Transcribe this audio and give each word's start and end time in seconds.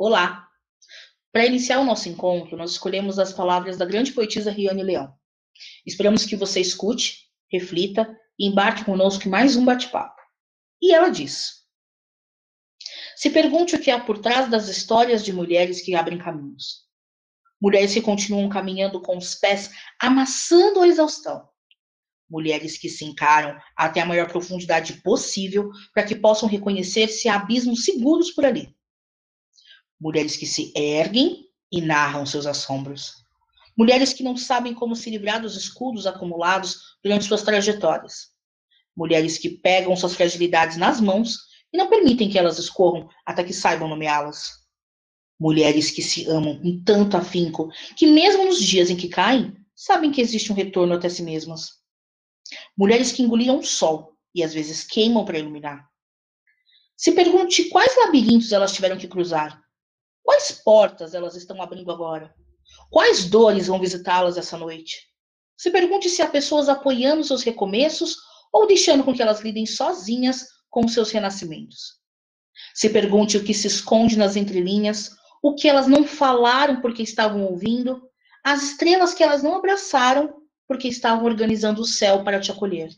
Olá! 0.00 0.48
Para 1.32 1.44
iniciar 1.44 1.80
o 1.80 1.84
nosso 1.84 2.08
encontro, 2.08 2.56
nós 2.56 2.70
escolhemos 2.70 3.18
as 3.18 3.32
palavras 3.32 3.76
da 3.76 3.84
grande 3.84 4.12
poetisa 4.12 4.48
Riane 4.48 4.84
Leão. 4.84 5.12
Esperamos 5.84 6.24
que 6.24 6.36
você 6.36 6.60
escute, 6.60 7.26
reflita 7.50 8.08
e 8.38 8.46
embarque 8.46 8.84
conosco 8.84 9.26
em 9.26 9.28
mais 9.28 9.56
um 9.56 9.64
bate-papo. 9.64 10.14
E 10.80 10.94
ela 10.94 11.08
diz: 11.08 11.64
Se 13.16 13.28
pergunte 13.28 13.74
o 13.74 13.80
que 13.80 13.90
há 13.90 13.98
por 13.98 14.18
trás 14.18 14.48
das 14.48 14.68
histórias 14.68 15.24
de 15.24 15.32
mulheres 15.32 15.82
que 15.82 15.96
abrem 15.96 16.16
caminhos. 16.16 16.86
Mulheres 17.60 17.92
que 17.92 18.00
continuam 18.00 18.48
caminhando 18.48 19.02
com 19.02 19.18
os 19.18 19.34
pés 19.34 19.68
amassando 20.00 20.80
a 20.80 20.86
exaustão. 20.86 21.48
Mulheres 22.30 22.78
que 22.78 22.88
se 22.88 23.04
encaram 23.04 23.60
até 23.76 24.00
a 24.00 24.06
maior 24.06 24.28
profundidade 24.28 25.02
possível 25.02 25.72
para 25.92 26.04
que 26.04 26.14
possam 26.14 26.48
reconhecer 26.48 27.08
se 27.08 27.28
há 27.28 27.34
abismos 27.34 27.84
seguros 27.84 28.30
por 28.30 28.46
ali 28.46 28.77
mulheres 30.00 30.36
que 30.36 30.46
se 30.46 30.72
erguem 30.76 31.46
e 31.70 31.80
narram 31.80 32.24
seus 32.24 32.46
assombros, 32.46 33.24
mulheres 33.76 34.12
que 34.12 34.22
não 34.22 34.36
sabem 34.36 34.74
como 34.74 34.96
se 34.96 35.10
livrar 35.10 35.40
dos 35.40 35.56
escudos 35.56 36.06
acumulados 36.06 36.96
durante 37.02 37.24
suas 37.24 37.42
trajetórias, 37.42 38.30
mulheres 38.96 39.38
que 39.38 39.48
pegam 39.48 39.94
suas 39.96 40.14
fragilidades 40.14 40.76
nas 40.76 41.00
mãos 41.00 41.36
e 41.72 41.76
não 41.76 41.88
permitem 41.88 42.28
que 42.28 42.38
elas 42.38 42.58
escorram 42.58 43.08
até 43.24 43.44
que 43.44 43.52
saibam 43.52 43.88
nomeá-las. 43.88 44.66
Mulheres 45.38 45.92
que 45.92 46.02
se 46.02 46.28
amam 46.28 46.60
com 46.60 46.82
tanto 46.82 47.16
afinco 47.16 47.70
que, 47.96 48.06
mesmo 48.06 48.44
nos 48.44 48.60
dias 48.60 48.90
em 48.90 48.96
que 48.96 49.08
caem, 49.08 49.54
sabem 49.74 50.10
que 50.10 50.20
existe 50.20 50.50
um 50.50 50.54
retorno 50.56 50.94
até 50.94 51.08
si 51.08 51.22
mesmas. 51.22 51.74
Mulheres 52.76 53.12
que 53.12 53.22
engoliram 53.22 53.58
o 53.58 53.64
sol 53.64 54.16
e 54.34 54.42
às 54.42 54.52
vezes 54.52 54.82
queimam 54.82 55.24
para 55.24 55.38
iluminar. 55.38 55.88
Se 56.96 57.12
pergunte 57.12 57.68
quais 57.68 57.96
labirintos 57.96 58.50
elas 58.50 58.72
tiveram 58.72 58.98
que 58.98 59.06
cruzar 59.06 59.62
Quais 60.22 60.52
portas 60.52 61.14
elas 61.14 61.34
estão 61.34 61.60
abrindo 61.62 61.90
agora? 61.90 62.34
Quais 62.90 63.24
dores 63.28 63.66
vão 63.66 63.80
visitá-las 63.80 64.36
essa 64.36 64.56
noite? 64.56 65.08
Se 65.56 65.70
pergunte 65.70 66.08
se 66.08 66.22
há 66.22 66.28
pessoas 66.28 66.68
apoiando 66.68 67.24
seus 67.24 67.42
recomeços 67.42 68.16
ou 68.52 68.66
deixando 68.66 69.02
com 69.02 69.12
que 69.12 69.22
elas 69.22 69.40
lidem 69.40 69.66
sozinhas 69.66 70.46
com 70.70 70.86
seus 70.86 71.10
renascimentos. 71.10 71.98
Se 72.74 72.90
pergunte 72.90 73.36
o 73.36 73.44
que 73.44 73.54
se 73.54 73.66
esconde 73.66 74.16
nas 74.16 74.36
entrelinhas, 74.36 75.16
o 75.42 75.54
que 75.54 75.68
elas 75.68 75.86
não 75.86 76.04
falaram 76.04 76.80
porque 76.80 77.02
estavam 77.02 77.44
ouvindo, 77.44 78.08
as 78.44 78.62
estrelas 78.62 79.14
que 79.14 79.22
elas 79.22 79.42
não 79.42 79.56
abraçaram 79.56 80.42
porque 80.66 80.88
estavam 80.88 81.24
organizando 81.24 81.80
o 81.80 81.86
céu 81.86 82.22
para 82.22 82.40
te 82.40 82.50
acolher. 82.50 82.90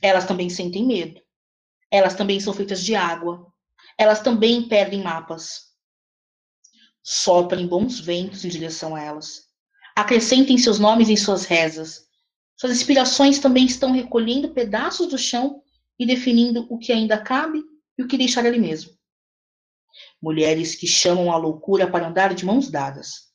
Elas 0.00 0.26
também 0.26 0.48
sentem 0.48 0.86
medo. 0.86 1.20
Elas 1.90 2.14
também 2.14 2.40
são 2.40 2.52
feitas 2.52 2.82
de 2.82 2.94
água. 2.94 3.46
Elas 3.98 4.20
também 4.20 4.68
perdem 4.68 5.02
mapas. 5.02 5.71
Soprem 7.02 7.66
bons 7.66 7.98
ventos 7.98 8.44
em 8.44 8.48
direção 8.48 8.94
a 8.94 9.00
elas. 9.00 9.48
Acrescentem 9.96 10.56
seus 10.56 10.78
nomes 10.78 11.08
em 11.08 11.16
suas 11.16 11.44
rezas. 11.44 12.06
Suas 12.56 12.72
inspirações 12.72 13.38
também 13.38 13.66
estão 13.66 13.92
recolhendo 13.92 14.54
pedaços 14.54 15.08
do 15.08 15.18
chão 15.18 15.62
e 15.98 16.06
definindo 16.06 16.66
o 16.70 16.78
que 16.78 16.92
ainda 16.92 17.18
cabe 17.18 17.62
e 17.98 18.02
o 18.02 18.06
que 18.06 18.16
deixar 18.16 18.46
ali 18.46 18.58
mesmo. 18.58 18.92
Mulheres 20.22 20.76
que 20.76 20.86
chamam 20.86 21.32
a 21.32 21.36
loucura 21.36 21.90
para 21.90 22.06
andar 22.06 22.34
de 22.34 22.46
mãos 22.46 22.70
dadas. 22.70 23.32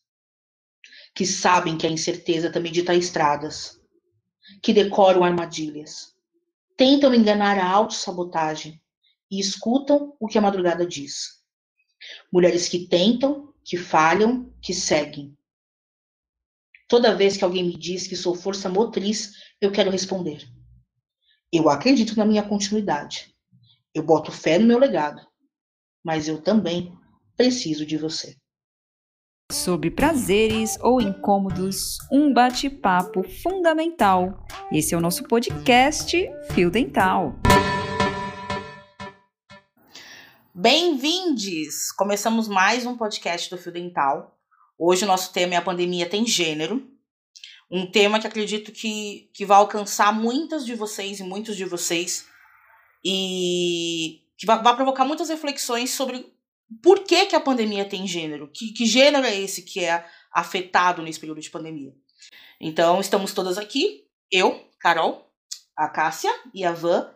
Que 1.13 1.25
sabem 1.25 1.77
que 1.77 1.85
a 1.85 1.89
incerteza 1.89 2.49
também 2.49 2.71
dita 2.71 2.95
estradas. 2.95 3.79
Que 4.61 4.71
decoram 4.71 5.23
armadilhas. 5.23 6.15
Tentam 6.77 7.13
enganar 7.13 7.57
a 7.57 7.69
autossabotagem 7.69 8.81
e 9.29 9.39
escutam 9.39 10.15
o 10.19 10.27
que 10.27 10.37
a 10.37 10.41
madrugada 10.41 10.85
diz. 10.85 11.43
Mulheres 12.31 12.69
que 12.69 12.87
tentam 12.87 13.46
que 13.67 13.75
falham, 13.75 14.49
que 14.61 14.73
seguem. 14.73 15.37
Toda 16.87 17.13
vez 17.13 17.35
que 17.35 17.43
alguém 17.43 17.65
me 17.65 17.77
diz 17.77 18.07
que 18.07 18.15
sou 18.15 18.33
força 18.33 18.69
motriz, 18.69 19.33
eu 19.59 19.69
quero 19.73 19.91
responder. 19.91 20.49
Eu 21.51 21.69
acredito 21.69 22.15
na 22.17 22.23
minha 22.23 22.47
continuidade. 22.47 23.35
Eu 23.93 24.03
boto 24.03 24.31
fé 24.31 24.57
no 24.57 24.65
meu 24.65 24.79
legado. 24.79 25.21
Mas 26.01 26.29
eu 26.29 26.41
também 26.41 26.93
preciso 27.35 27.85
de 27.85 27.97
você. 27.97 28.37
Sobre 29.51 29.91
prazeres 29.91 30.77
ou 30.81 31.01
incômodos, 31.01 31.97
um 32.09 32.33
bate-papo 32.33 33.21
fundamental. 33.43 34.45
Esse 34.71 34.93
é 34.93 34.97
o 34.97 35.01
nosso 35.01 35.23
podcast 35.25 36.17
Fio 36.53 36.71
Dental. 36.71 37.37
Bem-vindos! 40.59 41.91
Começamos 41.91 42.47
mais 42.47 42.83
um 42.83 42.97
podcast 42.97 43.47
do 43.47 43.59
Fio 43.59 43.71
Dental. 43.71 44.35
Hoje 44.75 45.03
o 45.03 45.07
nosso 45.07 45.31
tema 45.31 45.53
é 45.53 45.57
a 45.57 45.61
pandemia 45.61 46.09
tem 46.09 46.25
gênero. 46.25 46.91
Um 47.69 47.85
tema 47.85 48.19
que 48.19 48.25
acredito 48.25 48.71
que, 48.71 49.29
que 49.35 49.45
vai 49.45 49.59
alcançar 49.59 50.11
muitas 50.11 50.65
de 50.65 50.73
vocês 50.73 51.19
e 51.19 51.23
muitos 51.23 51.55
de 51.55 51.63
vocês 51.63 52.27
e 53.05 54.23
que 54.35 54.47
vai, 54.47 54.59
vai 54.63 54.75
provocar 54.75 55.05
muitas 55.05 55.29
reflexões 55.29 55.91
sobre 55.91 56.33
por 56.81 57.03
que, 57.03 57.27
que 57.27 57.35
a 57.35 57.39
pandemia 57.39 57.87
tem 57.87 58.07
gênero, 58.07 58.49
que, 58.51 58.73
que 58.73 58.87
gênero 58.87 59.27
é 59.27 59.39
esse 59.39 59.61
que 59.61 59.85
é 59.85 60.07
afetado 60.31 61.03
nesse 61.03 61.19
período 61.19 61.39
de 61.39 61.51
pandemia. 61.51 61.93
Então, 62.59 62.99
estamos 62.99 63.31
todas 63.31 63.59
aqui, 63.59 64.07
eu, 64.31 64.67
Carol, 64.79 65.31
a 65.75 65.87
Cássia 65.87 66.33
e 66.51 66.65
a 66.65 66.71
Van, 66.71 67.13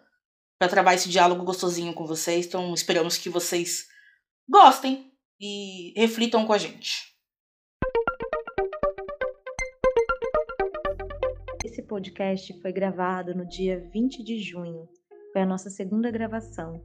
para 0.62 0.70
trabalhar 0.70 0.98
esse 0.98 1.10
diálogo 1.10 1.44
gostosinho 1.44 1.92
com 1.92 2.06
vocês. 2.06 2.46
Então, 2.46 2.72
esperamos 2.72 3.18
que 3.18 3.32
vocês 3.32 3.88
gostem 4.48 5.12
e 5.40 5.92
reflitam 6.00 6.46
com 6.46 6.54
a 6.54 6.58
gente. 6.60 7.18
Esse 11.66 11.82
podcast 11.82 12.62
foi 12.62 12.72
gravado 12.72 13.34
no 13.34 13.44
dia 13.48 13.90
20 13.92 14.24
de 14.24 14.38
junho. 14.38 14.88
Foi 15.34 15.42
a 15.42 15.48
nossa 15.48 15.72
segunda 15.72 16.12
gravação, 16.12 16.80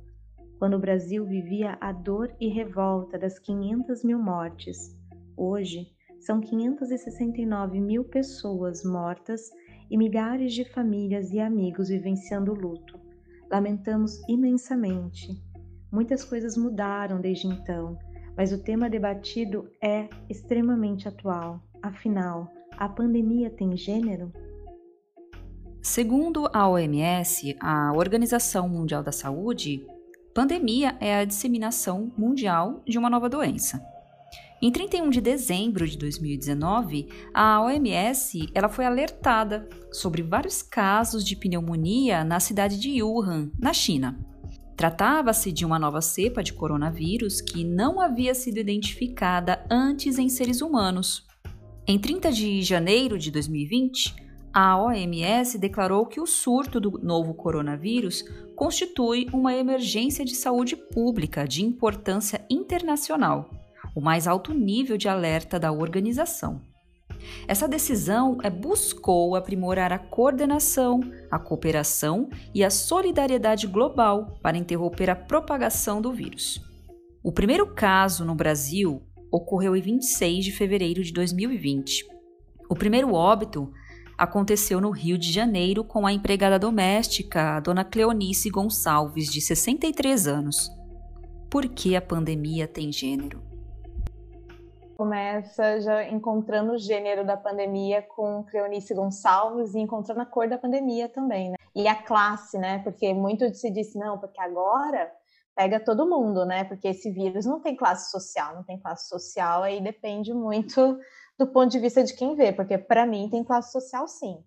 quando 0.58 0.78
o 0.78 0.80
Brasil 0.80 1.26
vivia 1.26 1.76
a 1.78 1.92
dor 1.92 2.34
e 2.40 2.48
revolta 2.48 3.18
das 3.18 3.38
500 3.38 4.02
mil 4.04 4.18
mortes. 4.18 4.96
Hoje, 5.36 5.80
são 6.20 6.40
569 6.40 7.78
mil 7.78 8.04
pessoas 8.04 8.82
mortas 8.82 9.42
e 9.90 9.98
milhares 9.98 10.54
de 10.54 10.64
famílias 10.64 11.30
e 11.30 11.40
amigos 11.40 11.90
vivenciando 11.90 12.54
luto. 12.54 13.05
Lamentamos 13.50 14.20
imensamente. 14.28 15.28
Muitas 15.90 16.24
coisas 16.24 16.56
mudaram 16.56 17.20
desde 17.20 17.46
então, 17.46 17.98
mas 18.36 18.52
o 18.52 18.62
tema 18.62 18.90
debatido 18.90 19.70
é 19.82 20.08
extremamente 20.28 21.08
atual. 21.08 21.60
Afinal, 21.82 22.50
a 22.76 22.88
pandemia 22.88 23.50
tem 23.50 23.76
gênero? 23.76 24.32
Segundo 25.80 26.48
a 26.52 26.68
OMS, 26.68 27.56
a 27.60 27.92
Organização 27.94 28.68
Mundial 28.68 29.02
da 29.02 29.12
Saúde, 29.12 29.86
pandemia 30.34 30.96
é 31.00 31.14
a 31.14 31.24
disseminação 31.24 32.12
mundial 32.18 32.82
de 32.84 32.98
uma 32.98 33.08
nova 33.08 33.28
doença. 33.28 33.80
Em 34.60 34.70
31 34.70 35.10
de 35.10 35.20
dezembro 35.20 35.86
de 35.86 35.98
2019, 35.98 37.08
a 37.34 37.60
OMS 37.60 38.48
ela 38.54 38.70
foi 38.70 38.86
alertada 38.86 39.68
sobre 39.92 40.22
vários 40.22 40.62
casos 40.62 41.22
de 41.22 41.36
pneumonia 41.36 42.24
na 42.24 42.40
cidade 42.40 42.80
de 42.80 43.02
Wuhan, 43.02 43.50
na 43.58 43.74
China. 43.74 44.18
Tratava-se 44.74 45.52
de 45.52 45.66
uma 45.66 45.78
nova 45.78 46.00
cepa 46.00 46.42
de 46.42 46.54
coronavírus 46.54 47.42
que 47.42 47.64
não 47.64 48.00
havia 48.00 48.34
sido 48.34 48.58
identificada 48.58 49.62
antes 49.70 50.18
em 50.18 50.30
seres 50.30 50.62
humanos. 50.62 51.26
Em 51.86 51.98
30 51.98 52.32
de 52.32 52.62
janeiro 52.62 53.18
de 53.18 53.30
2020, 53.30 54.16
a 54.54 54.82
OMS 54.82 55.58
declarou 55.58 56.06
que 56.06 56.18
o 56.18 56.26
surto 56.26 56.80
do 56.80 56.98
novo 57.02 57.34
coronavírus 57.34 58.24
constitui 58.54 59.28
uma 59.34 59.54
emergência 59.54 60.24
de 60.24 60.34
saúde 60.34 60.76
pública 60.76 61.46
de 61.46 61.62
importância 61.62 62.42
internacional 62.48 63.50
o 63.96 64.00
mais 64.02 64.28
alto 64.28 64.52
nível 64.52 64.98
de 64.98 65.08
alerta 65.08 65.58
da 65.58 65.72
organização. 65.72 66.60
Essa 67.48 67.66
decisão 67.66 68.36
é, 68.42 68.50
buscou 68.50 69.34
aprimorar 69.34 69.90
a 69.90 69.98
coordenação, 69.98 71.00
a 71.30 71.38
cooperação 71.38 72.28
e 72.54 72.62
a 72.62 72.68
solidariedade 72.68 73.66
global 73.66 74.38
para 74.42 74.58
interromper 74.58 75.08
a 75.08 75.16
propagação 75.16 76.02
do 76.02 76.12
vírus. 76.12 76.60
O 77.24 77.32
primeiro 77.32 77.74
caso 77.74 78.22
no 78.22 78.34
Brasil 78.34 79.02
ocorreu 79.32 79.74
em 79.74 79.80
26 79.80 80.44
de 80.44 80.52
fevereiro 80.52 81.02
de 81.02 81.10
2020. 81.12 82.06
O 82.68 82.74
primeiro 82.74 83.14
óbito 83.14 83.72
aconteceu 84.18 84.78
no 84.78 84.90
Rio 84.90 85.16
de 85.16 85.32
Janeiro 85.32 85.82
com 85.82 86.06
a 86.06 86.12
empregada 86.12 86.58
doméstica, 86.58 87.56
a 87.56 87.60
dona 87.60 87.82
Cleonice 87.82 88.50
Gonçalves, 88.50 89.32
de 89.32 89.40
63 89.40 90.26
anos. 90.26 90.70
Por 91.50 91.66
que 91.66 91.96
a 91.96 92.02
pandemia 92.02 92.68
tem 92.68 92.92
gênero? 92.92 93.45
Começa 94.96 95.80
já 95.80 96.08
encontrando 96.08 96.72
o 96.72 96.78
gênero 96.78 97.24
da 97.24 97.36
pandemia 97.36 98.02
com 98.02 98.44
Cleonice 98.44 98.94
Gonçalves 98.94 99.74
e 99.74 99.78
encontrando 99.78 100.22
a 100.22 100.26
cor 100.26 100.48
da 100.48 100.58
pandemia 100.58 101.08
também, 101.08 101.50
né? 101.50 101.56
E 101.74 101.86
a 101.86 101.94
classe, 101.94 102.58
né? 102.58 102.78
Porque 102.82 103.12
muito 103.12 103.54
se 103.54 103.70
disse, 103.70 103.98
não, 103.98 104.18
porque 104.18 104.40
agora 104.40 105.12
pega 105.54 105.78
todo 105.78 106.08
mundo, 106.08 106.44
né? 106.46 106.64
Porque 106.64 106.88
esse 106.88 107.10
vírus 107.10 107.44
não 107.44 107.60
tem 107.60 107.76
classe 107.76 108.10
social, 108.10 108.54
não 108.54 108.62
tem 108.62 108.78
classe 108.78 109.08
social, 109.08 109.62
aí 109.62 109.82
depende 109.82 110.32
muito 110.32 110.98
do 111.38 111.46
ponto 111.46 111.70
de 111.70 111.78
vista 111.78 112.02
de 112.02 112.14
quem 112.14 112.34
vê, 112.34 112.52
porque 112.52 112.78
para 112.78 113.06
mim 113.06 113.28
tem 113.30 113.44
classe 113.44 113.72
social 113.72 114.08
sim. 114.08 114.42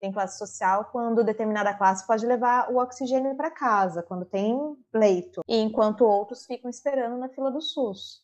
Tem 0.00 0.10
classe 0.10 0.36
social 0.36 0.86
quando 0.90 1.22
determinada 1.22 1.72
classe 1.74 2.04
pode 2.04 2.26
levar 2.26 2.72
o 2.72 2.78
oxigênio 2.78 3.36
para 3.36 3.52
casa, 3.52 4.02
quando 4.02 4.24
tem 4.24 4.58
leito, 4.92 5.42
e 5.46 5.56
enquanto 5.58 6.04
outros 6.04 6.44
ficam 6.44 6.68
esperando 6.68 7.16
na 7.18 7.28
fila 7.28 7.52
do 7.52 7.60
SUS, 7.60 8.21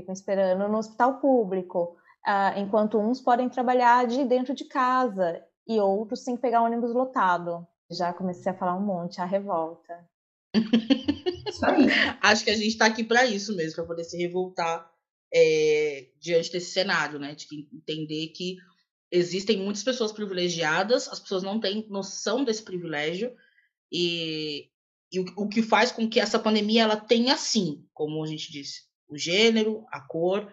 ficam 0.00 0.12
esperando 0.12 0.68
no 0.68 0.78
hospital 0.78 1.20
público, 1.20 1.96
uh, 2.26 2.58
enquanto 2.58 2.98
uns 2.98 3.20
podem 3.20 3.48
trabalhar 3.48 4.06
de 4.06 4.24
dentro 4.24 4.54
de 4.54 4.64
casa 4.64 5.42
e 5.66 5.78
outros 5.80 6.24
têm 6.24 6.36
que 6.36 6.42
pegar 6.42 6.62
ônibus 6.62 6.92
lotado. 6.92 7.66
Já 7.90 8.12
comecei 8.12 8.52
a 8.52 8.54
falar 8.54 8.76
um 8.76 8.84
monte, 8.84 9.20
a 9.20 9.24
revolta. 9.24 10.06
Acho 12.20 12.44
que 12.44 12.50
a 12.50 12.56
gente 12.56 12.68
está 12.68 12.86
aqui 12.86 13.04
para 13.04 13.24
isso 13.26 13.54
mesmo, 13.56 13.76
para 13.76 13.86
poder 13.86 14.04
se 14.04 14.16
revoltar 14.16 14.90
é, 15.32 16.08
diante 16.18 16.52
desse 16.52 16.70
cenário, 16.70 17.18
né? 17.18 17.34
De 17.34 17.46
entender 17.72 18.28
que 18.28 18.56
existem 19.10 19.58
muitas 19.58 19.82
pessoas 19.82 20.12
privilegiadas, 20.12 21.08
as 21.08 21.20
pessoas 21.20 21.42
não 21.42 21.60
têm 21.60 21.86
noção 21.88 22.44
desse 22.44 22.62
privilégio 22.62 23.34
e, 23.90 24.68
e 25.10 25.20
o, 25.20 25.24
o, 25.36 25.48
que 25.48 25.62
faz 25.62 25.90
com 25.90 26.08
que 26.08 26.20
essa 26.20 26.38
pandemia 26.38 26.82
ela 26.82 26.96
tenha 26.96 27.36
sim, 27.36 27.86
como 27.94 28.22
a 28.22 28.26
gente 28.26 28.52
disse, 28.52 28.82
o 29.08 29.16
gênero, 29.16 29.84
a 29.90 30.00
cor, 30.00 30.52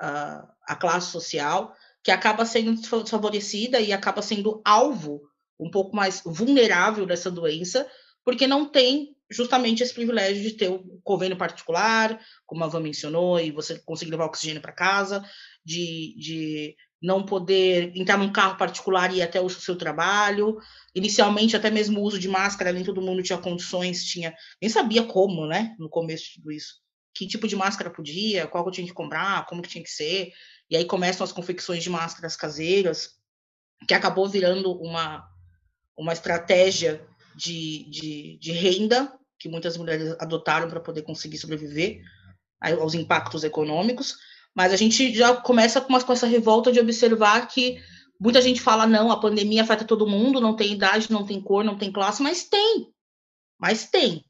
a, 0.00 0.48
a 0.66 0.76
classe 0.76 1.10
social, 1.10 1.74
que 2.02 2.10
acaba 2.10 2.44
sendo 2.44 2.74
desfavorecida 2.74 3.80
e 3.80 3.92
acaba 3.92 4.22
sendo 4.22 4.60
alvo 4.64 5.22
um 5.58 5.70
pouco 5.70 5.96
mais 5.96 6.22
vulnerável 6.24 7.06
dessa 7.06 7.30
doença, 7.30 7.88
porque 8.24 8.46
não 8.46 8.66
tem 8.66 9.16
justamente 9.30 9.82
esse 9.82 9.92
privilégio 9.92 10.42
de 10.42 10.52
ter 10.52 10.68
o 10.68 11.00
convênio 11.02 11.36
particular, 11.36 12.20
como 12.44 12.62
a 12.62 12.68
Van 12.68 12.80
mencionou, 12.80 13.40
e 13.40 13.50
você 13.50 13.78
conseguir 13.80 14.12
levar 14.12 14.26
oxigênio 14.26 14.62
para 14.62 14.72
casa, 14.72 15.24
de, 15.64 16.14
de 16.18 16.76
não 17.02 17.24
poder 17.24 17.92
entrar 17.96 18.16
num 18.16 18.32
carro 18.32 18.56
particular 18.56 19.12
e 19.12 19.18
ir 19.18 19.22
até 19.22 19.40
o 19.40 19.48
seu 19.48 19.76
trabalho. 19.76 20.58
Inicialmente, 20.94 21.56
até 21.56 21.70
mesmo 21.70 22.00
o 22.00 22.04
uso 22.04 22.18
de 22.18 22.28
máscara, 22.28 22.72
nem 22.72 22.84
todo 22.84 23.02
mundo 23.02 23.22
tinha 23.22 23.38
condições, 23.38 24.04
tinha 24.04 24.34
nem 24.60 24.68
sabia 24.68 25.02
como, 25.04 25.46
né, 25.46 25.74
no 25.78 25.88
começo 25.88 26.24
de 26.24 26.34
tudo 26.34 26.52
isso. 26.52 26.85
Que 27.16 27.26
tipo 27.26 27.48
de 27.48 27.56
máscara 27.56 27.90
podia, 27.90 28.46
qual 28.46 28.64
que 28.64 28.68
eu 28.68 28.72
tinha 28.74 28.86
que 28.86 28.92
comprar, 28.92 29.46
como 29.46 29.62
que 29.62 29.68
tinha 29.68 29.84
que 29.84 29.90
ser. 29.90 30.32
E 30.68 30.76
aí 30.76 30.84
começam 30.84 31.24
as 31.24 31.32
confecções 31.32 31.82
de 31.82 31.90
máscaras 31.90 32.36
caseiras, 32.36 33.10
que 33.86 33.94
acabou 33.94 34.28
virando 34.28 34.72
uma, 34.72 35.26
uma 35.96 36.12
estratégia 36.12 37.06
de, 37.34 37.88
de, 37.90 38.38
de 38.38 38.52
renda 38.52 39.12
que 39.38 39.48
muitas 39.48 39.76
mulheres 39.76 40.16
adotaram 40.18 40.68
para 40.68 40.80
poder 40.80 41.02
conseguir 41.02 41.38
sobreviver 41.38 42.00
aos 42.60 42.94
impactos 42.94 43.44
econômicos. 43.44 44.16
Mas 44.54 44.72
a 44.72 44.76
gente 44.76 45.14
já 45.14 45.36
começa 45.36 45.80
com, 45.80 45.98
com 46.00 46.12
essa 46.12 46.26
revolta 46.26 46.72
de 46.72 46.80
observar 46.80 47.46
que 47.46 47.78
muita 48.18 48.40
gente 48.40 48.60
fala: 48.60 48.86
não, 48.86 49.10
a 49.10 49.20
pandemia 49.20 49.62
afeta 49.62 49.84
todo 49.84 50.08
mundo, 50.08 50.40
não 50.40 50.56
tem 50.56 50.72
idade, 50.72 51.12
não 51.12 51.26
tem 51.26 51.40
cor, 51.40 51.62
não 51.62 51.76
tem 51.76 51.92
classe, 51.92 52.22
mas 52.22 52.44
tem. 52.44 52.88
Mas 53.58 53.88
tem. 53.88 54.24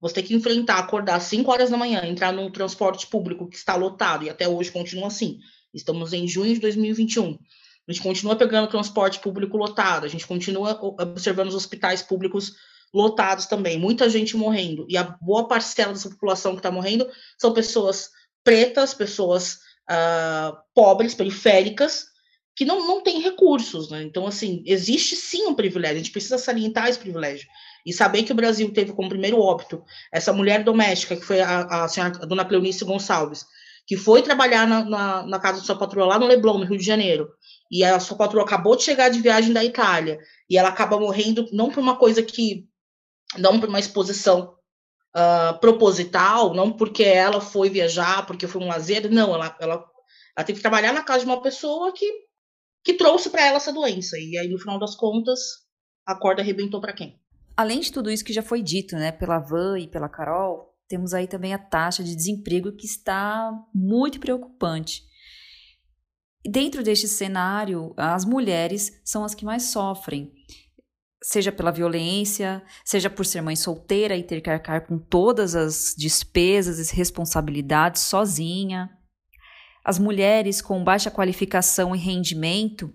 Você 0.00 0.14
tem 0.14 0.24
que 0.24 0.34
enfrentar, 0.34 0.78
acordar 0.78 1.16
às 1.16 1.24
5 1.24 1.50
horas 1.50 1.70
da 1.70 1.76
manhã, 1.76 2.04
entrar 2.04 2.32
num 2.32 2.50
transporte 2.50 3.06
público 3.06 3.48
que 3.48 3.56
está 3.56 3.74
lotado, 3.74 4.24
e 4.24 4.30
até 4.30 4.48
hoje 4.48 4.70
continua 4.70 5.08
assim. 5.08 5.38
Estamos 5.74 6.12
em 6.12 6.26
junho 6.26 6.54
de 6.54 6.60
2021. 6.60 7.38
A 7.88 7.92
gente 7.92 8.02
continua 8.02 8.36
pegando 8.36 8.68
transporte 8.68 9.18
público 9.18 9.56
lotado, 9.56 10.04
a 10.04 10.08
gente 10.08 10.26
continua 10.26 10.78
observando 10.82 11.48
os 11.48 11.54
hospitais 11.54 12.02
públicos 12.02 12.54
lotados 12.92 13.46
também, 13.46 13.78
muita 13.78 14.08
gente 14.08 14.36
morrendo. 14.36 14.86
E 14.88 14.96
a 14.96 15.04
boa 15.04 15.48
parcela 15.48 15.92
dessa 15.92 16.10
população 16.10 16.52
que 16.52 16.58
está 16.58 16.70
morrendo 16.70 17.08
são 17.38 17.52
pessoas 17.52 18.10
pretas, 18.44 18.94
pessoas 18.94 19.58
uh, 19.90 20.56
pobres, 20.74 21.14
periféricas, 21.14 22.06
que 22.58 22.64
não, 22.64 22.88
não 22.88 23.00
têm 23.00 23.20
recursos. 23.20 23.88
Né? 23.88 24.02
Então, 24.02 24.26
assim, 24.26 24.64
existe 24.66 25.14
sim 25.14 25.46
um 25.46 25.54
privilégio, 25.54 25.94
a 25.94 25.98
gente 25.98 26.10
precisa 26.10 26.36
salientar 26.36 26.88
esse 26.88 26.98
privilégio. 26.98 27.46
E 27.86 27.92
saber 27.92 28.24
que 28.24 28.32
o 28.32 28.34
Brasil 28.34 28.72
teve 28.72 28.92
como 28.92 29.08
primeiro 29.08 29.38
óbito 29.38 29.80
essa 30.12 30.32
mulher 30.32 30.64
doméstica, 30.64 31.14
que 31.14 31.24
foi 31.24 31.40
a, 31.40 31.84
a, 31.84 31.88
senhora, 31.88 32.18
a 32.20 32.26
dona 32.26 32.44
Cleonice 32.44 32.84
Gonçalves, 32.84 33.46
que 33.86 33.96
foi 33.96 34.22
trabalhar 34.22 34.66
na, 34.66 34.84
na, 34.84 35.22
na 35.22 35.38
casa 35.38 35.60
da 35.60 35.64
sua 35.64 35.78
patroa 35.78 36.04
lá 36.04 36.18
no 36.18 36.26
Leblon, 36.26 36.58
no 36.58 36.66
Rio 36.66 36.76
de 36.76 36.84
Janeiro, 36.84 37.30
e 37.70 37.84
a 37.84 38.00
sua 38.00 38.16
patroa 38.16 38.42
acabou 38.42 38.74
de 38.74 38.82
chegar 38.82 39.08
de 39.08 39.20
viagem 39.20 39.52
da 39.52 39.64
Itália, 39.64 40.18
e 40.50 40.58
ela 40.58 40.68
acaba 40.68 40.98
morrendo 40.98 41.48
não 41.52 41.70
por 41.70 41.78
uma 41.78 41.94
coisa 41.94 42.24
que, 42.24 42.66
não 43.38 43.60
por 43.60 43.68
uma 43.68 43.78
exposição 43.78 44.56
uh, 45.16 45.56
proposital, 45.60 46.52
não 46.54 46.72
porque 46.72 47.04
ela 47.04 47.40
foi 47.40 47.70
viajar, 47.70 48.26
porque 48.26 48.48
foi 48.48 48.60
um 48.60 48.68
lazer, 48.68 49.08
não, 49.08 49.32
ela, 49.32 49.56
ela, 49.60 49.84
ela 50.36 50.44
teve 50.44 50.58
que 50.58 50.62
trabalhar 50.62 50.92
na 50.92 51.04
casa 51.04 51.20
de 51.20 51.26
uma 51.26 51.40
pessoa 51.40 51.92
que, 51.92 52.27
que 52.88 52.94
trouxe 52.94 53.28
para 53.28 53.46
ela 53.46 53.58
essa 53.58 53.70
doença, 53.70 54.16
e 54.18 54.38
aí 54.38 54.48
no 54.48 54.58
final 54.58 54.78
das 54.78 54.96
contas, 54.96 55.38
a 56.06 56.14
corda 56.14 56.40
arrebentou 56.40 56.80
para 56.80 56.94
quem? 56.94 57.20
Além 57.54 57.80
de 57.80 57.92
tudo 57.92 58.10
isso 58.10 58.24
que 58.24 58.32
já 58.32 58.40
foi 58.40 58.62
dito, 58.62 58.96
né, 58.96 59.12
pela 59.12 59.38
Van 59.38 59.78
e 59.78 59.86
pela 59.86 60.08
Carol, 60.08 60.74
temos 60.88 61.12
aí 61.12 61.26
também 61.26 61.52
a 61.52 61.58
taxa 61.58 62.02
de 62.02 62.16
desemprego 62.16 62.72
que 62.72 62.86
está 62.86 63.52
muito 63.74 64.18
preocupante. 64.18 65.02
Dentro 66.42 66.82
deste 66.82 67.06
cenário, 67.06 67.92
as 67.94 68.24
mulheres 68.24 68.98
são 69.04 69.22
as 69.22 69.34
que 69.34 69.44
mais 69.44 69.64
sofrem, 69.64 70.32
seja 71.22 71.52
pela 71.52 71.70
violência, 71.70 72.64
seja 72.86 73.10
por 73.10 73.26
ser 73.26 73.42
mãe 73.42 73.54
solteira 73.54 74.16
e 74.16 74.22
ter 74.22 74.40
que 74.40 74.48
arcar 74.48 74.86
com 74.86 74.98
todas 74.98 75.54
as 75.54 75.94
despesas 75.94 76.90
e 76.90 76.96
responsabilidades 76.96 78.00
sozinha. 78.00 78.97
As 79.88 79.98
mulheres 79.98 80.60
com 80.60 80.84
baixa 80.84 81.10
qualificação 81.10 81.96
e 81.96 81.98
rendimento 81.98 82.92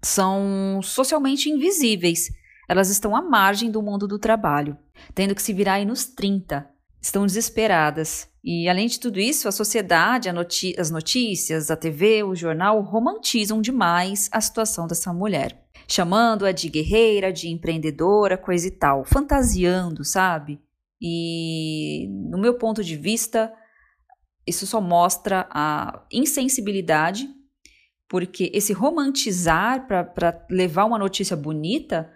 são 0.00 0.78
socialmente 0.80 1.50
invisíveis. 1.50 2.28
Elas 2.68 2.88
estão 2.88 3.16
à 3.16 3.20
margem 3.20 3.68
do 3.68 3.82
mundo 3.82 4.06
do 4.06 4.16
trabalho, 4.16 4.78
tendo 5.12 5.34
que 5.34 5.42
se 5.42 5.52
virar 5.52 5.72
aí 5.72 5.84
nos 5.84 6.04
30. 6.04 6.64
Estão 7.02 7.26
desesperadas 7.26 8.28
e, 8.44 8.68
além 8.68 8.86
de 8.86 9.00
tudo 9.00 9.18
isso, 9.18 9.48
a 9.48 9.52
sociedade, 9.52 10.28
a 10.28 10.34
as 10.78 10.88
notícias, 10.88 11.68
a 11.68 11.76
TV, 11.76 12.22
o 12.22 12.36
jornal 12.36 12.80
romantizam 12.80 13.60
demais 13.60 14.28
a 14.30 14.40
situação 14.40 14.86
dessa 14.86 15.12
mulher, 15.12 15.66
chamando-a 15.88 16.52
de 16.52 16.68
guerreira, 16.68 17.32
de 17.32 17.48
empreendedora, 17.48 18.38
coisa 18.38 18.68
e 18.68 18.70
tal, 18.70 19.04
fantasiando, 19.04 20.04
sabe? 20.04 20.60
E, 21.02 22.06
no 22.30 22.38
meu 22.38 22.54
ponto 22.54 22.84
de 22.84 22.94
vista, 22.94 23.52
isso 24.46 24.66
só 24.66 24.80
mostra 24.80 25.46
a 25.50 26.04
insensibilidade, 26.12 27.28
porque 28.08 28.50
esse 28.54 28.72
romantizar 28.72 29.86
para 29.86 30.46
levar 30.50 30.84
uma 30.84 30.98
notícia 30.98 31.36
bonita 31.36 32.12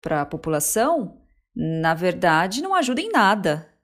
para 0.00 0.22
a 0.22 0.26
população, 0.26 1.20
na 1.54 1.94
verdade, 1.94 2.62
não 2.62 2.74
ajuda 2.74 3.00
em 3.00 3.10
nada 3.10 3.74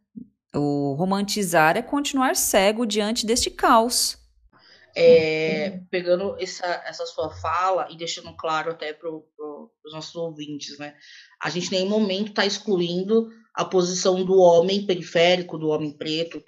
o 0.54 0.94
romantizar 0.94 1.76
é 1.76 1.82
continuar 1.82 2.34
cego 2.36 2.84
diante 2.84 3.24
deste 3.24 3.50
caos. 3.50 4.18
É, 4.96 5.80
pegando 5.88 6.36
essa, 6.40 6.66
essa 6.84 7.06
sua 7.06 7.30
fala 7.30 7.86
e 7.90 7.96
deixando 7.96 8.34
claro 8.36 8.72
até 8.72 8.92
para 8.92 9.08
os 9.08 9.92
nossos 9.92 10.14
ouvintes, 10.16 10.78
né? 10.78 10.96
A 11.40 11.48
gente 11.48 11.68
em 11.68 11.78
nenhum 11.78 11.90
momento 11.90 12.30
está 12.30 12.44
excluindo 12.44 13.28
a 13.54 13.64
posição 13.64 14.24
do 14.24 14.38
homem 14.38 14.86
periférico, 14.86 15.58
do 15.58 15.68
homem 15.68 15.92
preto, 15.92 16.42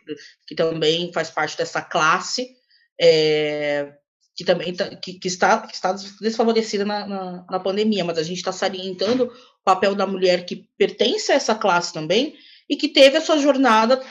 que 0.47 0.54
também 0.54 1.12
faz 1.12 1.30
parte 1.30 1.56
dessa 1.56 1.82
classe, 1.82 2.54
é, 3.00 3.92
que 4.35 4.44
também 4.44 4.75
tá, 4.75 4.94
que, 4.97 5.14
que, 5.14 5.28
está, 5.28 5.59
que 5.66 5.75
está 5.75 5.94
desfavorecida 6.21 6.85
na, 6.85 7.06
na, 7.06 7.47
na 7.50 7.61
pandemia, 7.61 8.04
mas 8.04 8.18
a 8.18 8.23
gente 8.23 8.38
está 8.38 8.52
salientando 8.52 9.25
o 9.25 9.64
papel 9.64 9.94
da 9.94 10.06
mulher 10.06 10.44
que 10.47 10.68
pertence 10.78 11.32
a 11.32 11.35
essa 11.35 11.54
classe 11.54 11.92
também, 11.92 12.35
e 12.68 12.76
que 12.76 12.88
teve 12.88 13.18
a 13.18 13.21
sua 13.21 13.38
jornada 13.38 14.02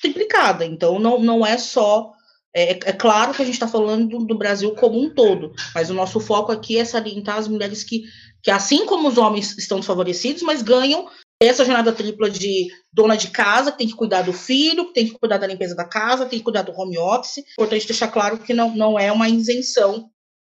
triplicada. 0.00 0.64
Então, 0.64 0.98
não, 0.98 1.18
não 1.18 1.44
é 1.44 1.58
só. 1.58 2.12
É, 2.54 2.70
é 2.70 2.92
claro 2.92 3.34
que 3.34 3.42
a 3.42 3.44
gente 3.44 3.54
está 3.54 3.68
falando 3.68 4.08
do, 4.08 4.24
do, 4.24 4.38
Brasil 4.38 4.74
como 4.74 4.98
um 4.98 5.12
todo, 5.12 5.52
mas 5.74 5.90
o 5.90 5.94
nosso 5.94 6.20
foco 6.20 6.52
aqui 6.52 6.78
é 6.78 6.84
salientar 6.84 7.36
as 7.36 7.48
mulheres 7.48 7.84
que, 7.84 8.04
que, 8.42 8.50
assim 8.50 8.86
como 8.86 9.08
os 9.08 9.18
homens 9.18 9.58
estão 9.58 9.78
desfavorecidos, 9.78 10.42
mas 10.42 10.62
ganham 10.62 11.06
essa 11.40 11.64
jornada 11.64 11.92
tripla 11.92 12.30
de 12.30 12.68
dona 12.92 13.16
de 13.16 13.30
casa, 13.30 13.70
que 13.70 13.78
tem 13.78 13.86
que 13.86 13.94
cuidar 13.94 14.22
do 14.22 14.32
filho, 14.32 14.86
que 14.86 14.94
tem 14.94 15.06
que 15.06 15.18
cuidar 15.18 15.36
da 15.36 15.46
limpeza 15.46 15.74
da 15.74 15.84
casa, 15.84 16.24
tem 16.24 16.38
que 16.38 16.44
cuidar 16.44 16.62
do 16.62 16.72
home 16.72 16.96
office. 16.98 17.44
Importante 17.52 17.86
deixar 17.86 18.08
claro 18.08 18.38
que 18.38 18.54
não, 18.54 18.74
não 18.74 18.98
é 18.98 19.12
uma 19.12 19.28
isenção 19.28 20.10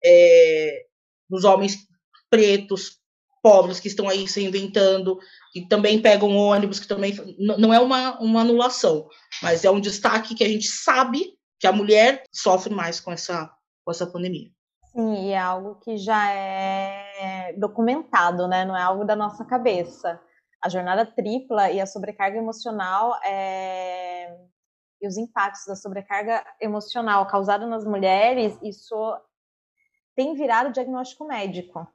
é, 0.03 0.86
dos 1.29 1.43
homens 1.43 1.77
pretos, 2.29 2.98
pobres, 3.41 3.79
que 3.79 3.88
estão 3.88 4.07
aí 4.07 4.27
se 4.27 4.43
inventando, 4.43 5.17
que 5.51 5.67
também 5.67 6.01
pegam 6.01 6.36
ônibus, 6.36 6.79
que 6.79 6.88
também. 6.88 7.13
Não 7.38 7.74
é 7.74 7.79
uma, 7.79 8.17
uma 8.19 8.41
anulação, 8.41 9.07
mas 9.41 9.65
é 9.65 9.71
um 9.71 9.81
destaque 9.81 10.36
que 10.36 10.43
a 10.43 10.48
gente 10.48 10.67
sabe 10.67 11.33
que 11.59 11.67
a 11.67 11.74
mulher 11.74 12.24
sofre 12.31 12.74
mais 12.74 13.01
com 13.01 13.12
essa, 13.12 13.51
com 13.83 13.91
essa 13.91 14.07
pandemia. 14.07 14.50
Sim, 14.93 15.27
e 15.27 15.31
é 15.31 15.38
algo 15.38 15.75
que 15.75 15.98
já 15.98 16.31
é 16.31 17.53
documentado, 17.57 18.48
né? 18.48 18.65
Não 18.65 18.75
é 18.75 18.81
algo 18.81 19.03
da 19.03 19.15
nossa 19.15 19.43
cabeça. 19.45 20.19
A 20.62 20.70
jornada 20.70 21.06
tripla 21.06 21.72
e 21.72 21.80
a 21.80 21.86
sobrecarga 21.86 22.38
emocional 22.38 23.16
é... 23.24 24.38
e 25.01 25.08
os 25.08 25.18
impactos 25.18 25.66
da 25.66 25.75
sobrecarga 25.75 26.44
emocional 26.60 27.25
causada 27.28 27.66
nas 27.66 27.86
mulheres, 27.86 28.58
isso 28.62 28.96
tem 30.16 30.34
virado 30.34 30.74
diagnóstico 30.74 31.25
médico. 31.25 31.88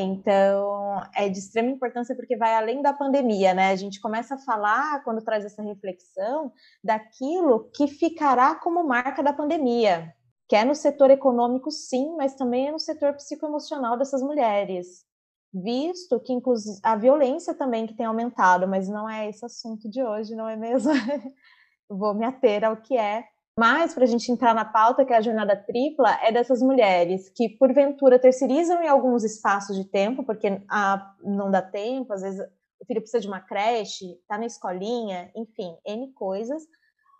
Então, 0.00 1.02
é 1.12 1.28
de 1.28 1.40
extrema 1.40 1.70
importância 1.70 2.14
porque 2.14 2.36
vai 2.36 2.54
além 2.54 2.80
da 2.80 2.92
pandemia, 2.92 3.52
né? 3.52 3.70
A 3.70 3.76
gente 3.76 4.00
começa 4.00 4.36
a 4.36 4.38
falar, 4.38 5.02
quando 5.02 5.24
traz 5.24 5.44
essa 5.44 5.60
reflexão, 5.60 6.52
daquilo 6.84 7.68
que 7.74 7.88
ficará 7.88 8.54
como 8.54 8.84
marca 8.84 9.24
da 9.24 9.32
pandemia, 9.32 10.14
que 10.48 10.54
é 10.54 10.64
no 10.64 10.76
setor 10.76 11.10
econômico, 11.10 11.72
sim, 11.72 12.14
mas 12.16 12.36
também 12.36 12.68
é 12.68 12.70
no 12.70 12.78
setor 12.78 13.14
psicoemocional 13.14 13.98
dessas 13.98 14.22
mulheres. 14.22 15.04
Visto 15.52 16.20
que, 16.20 16.32
inclusive, 16.32 16.78
a 16.82 16.94
violência 16.96 17.54
também 17.54 17.86
que 17.86 17.94
tem 17.94 18.06
aumentado, 18.06 18.68
mas 18.68 18.88
não 18.88 19.08
é 19.08 19.28
esse 19.28 19.44
assunto 19.44 19.88
de 19.88 20.02
hoje, 20.02 20.34
não 20.34 20.48
é 20.48 20.56
mesmo? 20.56 20.92
Vou 21.88 22.14
me 22.14 22.26
ater 22.26 22.64
ao 22.64 22.76
que 22.76 22.96
é 22.96 23.24
mas, 23.58 23.92
para 23.92 24.04
a 24.04 24.06
gente 24.06 24.30
entrar 24.30 24.54
na 24.54 24.64
pauta, 24.64 25.04
que 25.04 25.12
é 25.12 25.16
a 25.16 25.20
jornada 25.20 25.56
tripla, 25.56 26.16
é 26.22 26.30
dessas 26.30 26.62
mulheres 26.62 27.28
que, 27.28 27.48
porventura, 27.48 28.16
terceirizam 28.16 28.80
em 28.80 28.86
alguns 28.86 29.24
espaços 29.24 29.74
de 29.74 29.84
tempo, 29.84 30.22
porque 30.22 30.62
ah, 30.70 31.12
não 31.24 31.50
dá 31.50 31.60
tempo, 31.60 32.12
às 32.12 32.22
vezes 32.22 32.40
o 32.80 32.86
filho 32.86 33.00
precisa 33.00 33.18
de 33.18 33.26
uma 33.26 33.40
creche, 33.40 34.12
está 34.12 34.38
na 34.38 34.46
escolinha, 34.46 35.28
enfim, 35.34 35.76
N 35.84 36.12
coisas. 36.12 36.62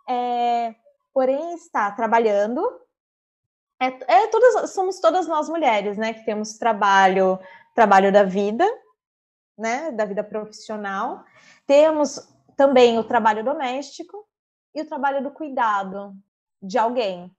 É, 0.07 0.73
porém, 1.13 1.55
está 1.55 1.91
trabalhando. 1.91 2.61
É, 3.81 3.87
é, 3.87 4.27
todas, 4.27 4.71
somos 4.71 5.01
todas 5.01 5.27
nós 5.27 5.49
mulheres, 5.49 5.97
né, 5.97 6.13
que 6.13 6.23
temos 6.23 6.57
trabalho, 6.57 7.37
trabalho 7.73 8.11
da 8.11 8.23
vida, 8.23 8.65
né, 9.57 9.91
da 9.91 10.05
vida 10.05 10.23
profissional. 10.23 11.23
Temos 11.65 12.27
também 12.55 12.97
o 12.97 13.03
trabalho 13.03 13.43
doméstico 13.43 14.25
e 14.73 14.81
o 14.81 14.85
trabalho 14.85 15.23
do 15.23 15.31
cuidado, 15.31 16.13
de 16.61 16.77
alguém. 16.77 17.31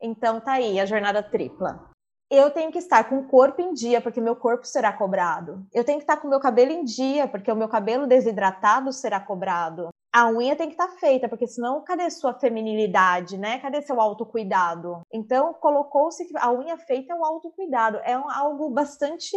Então 0.00 0.40
tá 0.40 0.52
aí 0.52 0.80
a 0.80 0.86
jornada 0.86 1.22
tripla. 1.22 1.90
Eu 2.28 2.50
tenho 2.50 2.72
que 2.72 2.78
estar 2.78 3.04
com 3.08 3.18
o 3.18 3.28
corpo 3.28 3.60
em 3.60 3.74
dia, 3.74 4.00
porque 4.00 4.20
meu 4.20 4.34
corpo 4.34 4.66
será 4.66 4.92
cobrado. 4.92 5.66
Eu 5.72 5.84
tenho 5.84 5.98
que 5.98 6.04
estar 6.04 6.16
com 6.16 6.26
o 6.26 6.30
meu 6.30 6.40
cabelo 6.40 6.72
em 6.72 6.82
dia, 6.82 7.28
porque 7.28 7.52
o 7.52 7.56
meu 7.56 7.68
cabelo 7.68 8.06
desidratado 8.06 8.90
será 8.92 9.20
cobrado. 9.20 9.90
A 10.14 10.28
unha 10.28 10.54
tem 10.54 10.68
que 10.68 10.74
estar 10.74 10.88
feita, 10.98 11.28
porque 11.28 11.46
senão 11.46 11.82
cadê 11.82 12.10
sua 12.10 12.34
feminilidade, 12.34 13.38
né? 13.38 13.58
Cadê 13.60 13.80
seu 13.80 13.98
autocuidado? 14.00 15.00
Então 15.10 15.54
colocou-se 15.54 16.26
que 16.26 16.36
a 16.36 16.52
unha 16.52 16.76
feita 16.76 17.14
é 17.14 17.16
o 17.16 17.24
autocuidado. 17.24 17.98
É 18.04 18.18
um, 18.18 18.30
algo 18.30 18.68
bastante 18.70 19.34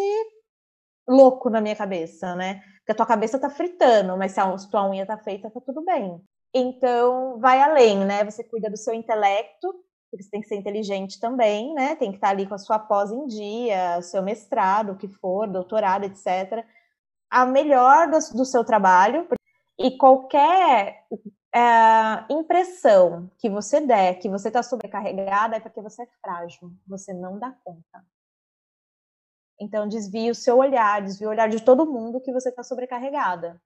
louco 1.07 1.49
na 1.49 1.61
minha 1.61 1.75
cabeça, 1.75 2.35
né? 2.35 2.61
Porque 2.79 2.91
a 2.91 2.95
tua 2.95 3.05
cabeça 3.05 3.39
tá 3.39 3.49
fritando, 3.49 4.17
mas 4.17 4.33
se 4.33 4.39
a 4.39 4.55
tua 4.69 4.89
unha 4.89 5.05
tá 5.05 5.17
feita, 5.17 5.49
tá 5.49 5.61
tudo 5.61 5.83
bem. 5.83 6.21
Então, 6.53 7.39
vai 7.39 7.61
além, 7.61 8.05
né? 8.05 8.23
Você 8.25 8.43
cuida 8.43 8.69
do 8.69 8.77
seu 8.77 8.93
intelecto, 8.93 9.73
porque 10.11 10.23
você 10.23 10.29
tem 10.29 10.41
que 10.41 10.47
ser 10.47 10.55
inteligente 10.55 11.19
também, 11.19 11.73
né? 11.73 11.95
Tem 11.95 12.11
que 12.11 12.17
estar 12.17 12.29
ali 12.29 12.47
com 12.47 12.55
a 12.55 12.57
sua 12.57 12.79
pós 12.79 13.11
em 13.11 13.25
dia, 13.27 14.01
seu 14.01 14.21
mestrado, 14.23 14.93
o 14.93 14.97
que 14.97 15.07
for, 15.07 15.47
doutorado, 15.47 16.05
etc. 16.05 16.65
A 17.29 17.45
melhor 17.45 18.09
do, 18.09 18.17
do 18.37 18.45
seu 18.45 18.63
trabalho. 18.65 19.27
E 19.77 19.97
qualquer 19.97 21.05
é, 21.53 22.33
impressão 22.33 23.29
que 23.37 23.49
você 23.49 23.81
der 23.81 24.19
que 24.19 24.29
você 24.29 24.47
está 24.47 24.63
sobrecarregada 24.63 25.57
é 25.57 25.59
porque 25.59 25.81
você 25.81 26.03
é 26.03 26.07
frágil, 26.21 26.71
você 26.87 27.13
não 27.13 27.37
dá 27.37 27.51
conta. 27.63 28.05
Então, 29.59 29.87
desvie 29.87 30.29
o 30.29 30.35
seu 30.35 30.57
olhar, 30.57 31.01
desvie 31.01 31.27
o 31.27 31.29
olhar 31.29 31.47
de 31.47 31.61
todo 31.61 31.85
mundo 31.85 32.21
que 32.21 32.31
você 32.31 32.49
está 32.49 32.63
sobrecarregada 32.63 33.61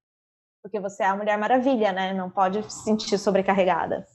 porque 0.61 0.79
você 0.79 1.03
é 1.03 1.07
a 1.07 1.15
Mulher 1.15 1.37
Maravilha, 1.37 1.91
né? 1.91 2.13
Não 2.13 2.29
pode 2.29 2.61
se 2.71 2.83
sentir 2.83 3.17
sobrecarregada. 3.17 4.05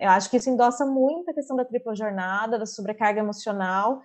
Eu 0.00 0.10
acho 0.10 0.30
que 0.30 0.36
isso 0.36 0.50
endossa 0.50 0.86
muito 0.86 1.30
a 1.30 1.34
questão 1.34 1.56
da 1.56 1.64
tripla 1.64 1.94
jornada, 1.94 2.58
da 2.58 2.66
sobrecarga 2.66 3.20
emocional, 3.20 4.02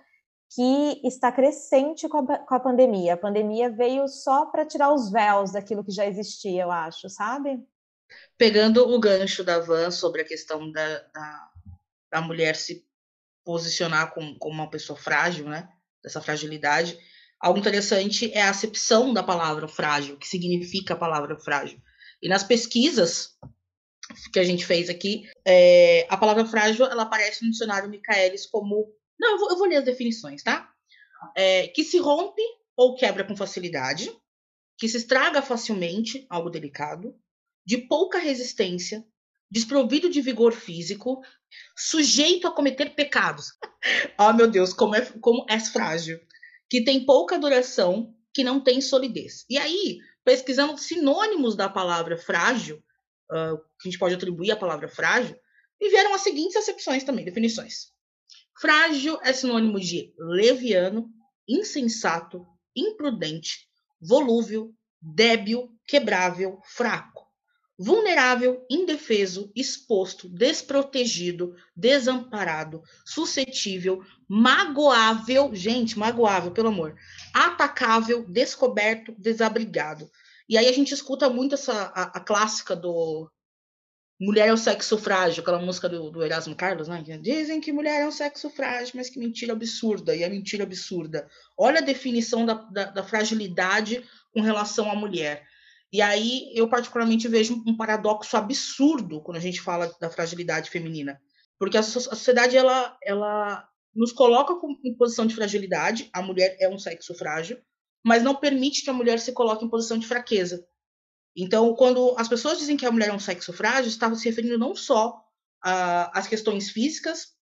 que 0.54 1.00
está 1.04 1.32
crescente 1.32 2.08
com 2.08 2.18
a, 2.18 2.38
com 2.38 2.54
a 2.54 2.60
pandemia. 2.60 3.14
A 3.14 3.18
pandemia 3.18 3.70
veio 3.70 4.06
só 4.08 4.46
para 4.46 4.66
tirar 4.66 4.92
os 4.92 5.10
véus 5.10 5.52
daquilo 5.52 5.84
que 5.84 5.92
já 5.92 6.06
existia, 6.06 6.62
eu 6.62 6.70
acho, 6.70 7.08
sabe? 7.08 7.58
Pegando 8.38 8.88
o 8.88 9.00
gancho 9.00 9.42
da 9.42 9.58
Van 9.58 9.90
sobre 9.90 10.22
a 10.22 10.24
questão 10.24 10.70
da, 10.70 10.98
da, 10.98 11.50
da 12.12 12.20
mulher 12.20 12.56
se 12.56 12.86
posicionar 13.44 14.14
como, 14.14 14.36
uma 14.44 14.70
pessoa 14.70 14.98
frágil, 14.98 15.48
né? 15.48 15.68
Dessa 16.02 16.20
fragilidade 16.20 16.98
Algo 17.40 17.58
interessante 17.58 18.32
é 18.32 18.42
a 18.42 18.50
acepção 18.50 19.12
da 19.12 19.22
palavra 19.22 19.68
frágil, 19.68 20.16
que 20.16 20.26
significa 20.26 20.94
a 20.94 20.96
palavra 20.96 21.38
frágil. 21.38 21.80
E 22.22 22.28
nas 22.28 22.42
pesquisas 22.42 23.36
que 24.32 24.38
a 24.38 24.44
gente 24.44 24.64
fez 24.64 24.88
aqui, 24.88 25.28
é, 25.46 26.06
a 26.08 26.16
palavra 26.16 26.46
frágil 26.46 26.86
ela 26.86 27.02
aparece 27.02 27.44
no 27.44 27.50
dicionário 27.50 27.90
Michaelis 27.90 28.46
como. 28.46 28.92
Não, 29.18 29.32
eu 29.32 29.38
vou, 29.38 29.50
eu 29.50 29.56
vou 29.56 29.66
ler 29.66 29.76
as 29.76 29.84
definições, 29.84 30.42
tá? 30.42 30.70
É, 31.36 31.68
que 31.68 31.84
se 31.84 31.98
rompe 31.98 32.42
ou 32.76 32.94
quebra 32.94 33.24
com 33.24 33.36
facilidade, 33.36 34.10
que 34.78 34.88
se 34.88 34.98
estraga 34.98 35.40
facilmente, 35.40 36.26
algo 36.28 36.50
delicado, 36.50 37.14
de 37.64 37.78
pouca 37.78 38.18
resistência, 38.18 39.04
desprovido 39.50 40.10
de 40.10 40.20
vigor 40.20 40.52
físico, 40.52 41.22
sujeito 41.76 42.46
a 42.46 42.52
cometer 42.52 42.94
pecados. 42.94 43.52
oh, 44.18 44.32
meu 44.34 44.48
Deus, 44.48 44.72
como 44.72 44.94
é, 44.94 45.00
como 45.20 45.46
é 45.48 45.58
frágil 45.58 46.20
que 46.68 46.84
tem 46.84 47.04
pouca 47.04 47.38
duração, 47.38 48.14
que 48.34 48.44
não 48.44 48.60
tem 48.62 48.80
solidez. 48.80 49.44
E 49.48 49.56
aí, 49.56 49.98
pesquisando 50.24 50.76
sinônimos 50.76 51.56
da 51.56 51.68
palavra 51.68 52.18
frágil, 52.18 52.82
uh, 53.30 53.56
que 53.80 53.88
a 53.88 53.90
gente 53.90 53.98
pode 53.98 54.14
atribuir 54.14 54.50
à 54.50 54.56
palavra 54.56 54.88
frágil, 54.88 55.36
me 55.80 55.88
vieram 55.88 56.14
as 56.14 56.22
seguintes 56.22 56.56
acepções 56.56 57.04
também, 57.04 57.24
definições. 57.24 57.92
Frágil 58.60 59.18
é 59.22 59.32
sinônimo 59.32 59.78
de 59.78 60.14
leviano, 60.18 61.10
insensato, 61.46 62.46
imprudente, 62.74 63.68
volúvel, 64.00 64.74
débil, 65.00 65.70
quebrável, 65.86 66.60
fraco 66.64 67.26
vulnerável, 67.78 68.64
indefeso, 68.70 69.50
exposto, 69.54 70.28
desprotegido, 70.28 71.54
desamparado, 71.74 72.82
suscetível, 73.04 74.02
magoável, 74.26 75.54
gente, 75.54 75.98
magoável, 75.98 76.50
pelo 76.52 76.68
amor, 76.68 76.96
atacável, 77.34 78.24
descoberto, 78.26 79.14
desabrigado. 79.18 80.10
E 80.48 80.56
aí 80.56 80.68
a 80.68 80.72
gente 80.72 80.94
escuta 80.94 81.28
muito 81.28 81.54
essa 81.54 81.92
a, 81.94 82.18
a 82.18 82.20
clássica 82.20 82.74
do 82.74 83.30
Mulher 84.18 84.48
é 84.48 84.52
o 84.52 84.56
sexo 84.56 84.96
frágil, 84.96 85.42
aquela 85.42 85.58
música 85.58 85.90
do, 85.90 86.10
do, 86.10 86.24
Erasmo 86.24 86.56
Carlos, 86.56 86.88
né? 86.88 87.02
Dizem 87.20 87.60
que 87.60 87.70
mulher 87.70 88.00
é 88.00 88.08
um 88.08 88.10
sexo 88.10 88.48
frágil, 88.48 88.94
mas 88.94 89.10
que 89.10 89.18
mentira 89.18 89.52
absurda, 89.52 90.16
e 90.16 90.22
é 90.22 90.28
mentira 90.28 90.64
absurda. 90.64 91.28
Olha 91.56 91.80
a 91.80 91.84
definição 91.84 92.46
da, 92.46 92.54
da, 92.54 92.84
da 92.86 93.02
fragilidade 93.02 94.02
com 94.32 94.40
relação 94.40 94.90
à 94.90 94.94
mulher. 94.94 95.44
E 95.92 96.00
aí 96.00 96.50
eu 96.54 96.68
particularmente 96.68 97.28
vejo 97.28 97.62
um 97.66 97.76
paradoxo 97.76 98.36
absurdo 98.36 99.20
quando 99.20 99.36
a 99.36 99.40
gente 99.40 99.60
fala 99.60 99.94
da 100.00 100.08
fragilidade 100.08 100.70
feminina, 100.70 101.20
porque 101.58 101.76
a 101.76 101.82
sociedade 101.82 102.56
ela 102.56 102.96
ela 103.04 103.68
nos 103.94 104.12
coloca 104.12 104.54
em 104.84 104.94
posição 104.94 105.26
de 105.26 105.34
fragilidade, 105.34 106.10
a 106.12 106.20
mulher 106.20 106.56
é 106.60 106.68
um 106.68 106.78
sexo 106.78 107.14
frágil, 107.14 107.58
mas 108.04 108.22
não 108.22 108.34
permite 108.34 108.82
que 108.82 108.90
a 108.90 108.92
mulher 108.92 109.18
se 109.18 109.32
coloque 109.32 109.64
em 109.64 109.70
posição 109.70 109.98
de 109.98 110.06
fraqueza. 110.06 110.66
Então, 111.36 111.74
quando 111.74 112.14
as 112.16 112.28
pessoas 112.28 112.58
dizem 112.58 112.76
que 112.76 112.86
a 112.86 112.90
mulher 112.90 113.10
é 113.10 113.12
um 113.12 113.18
sexo 113.18 113.52
frágil, 113.52 113.88
estavam 113.88 114.16
se 114.16 114.28
referindo 114.28 114.58
não 114.58 114.74
só 114.74 115.22
às 115.62 116.26
questões 116.26 116.70
físicas, 116.70 117.34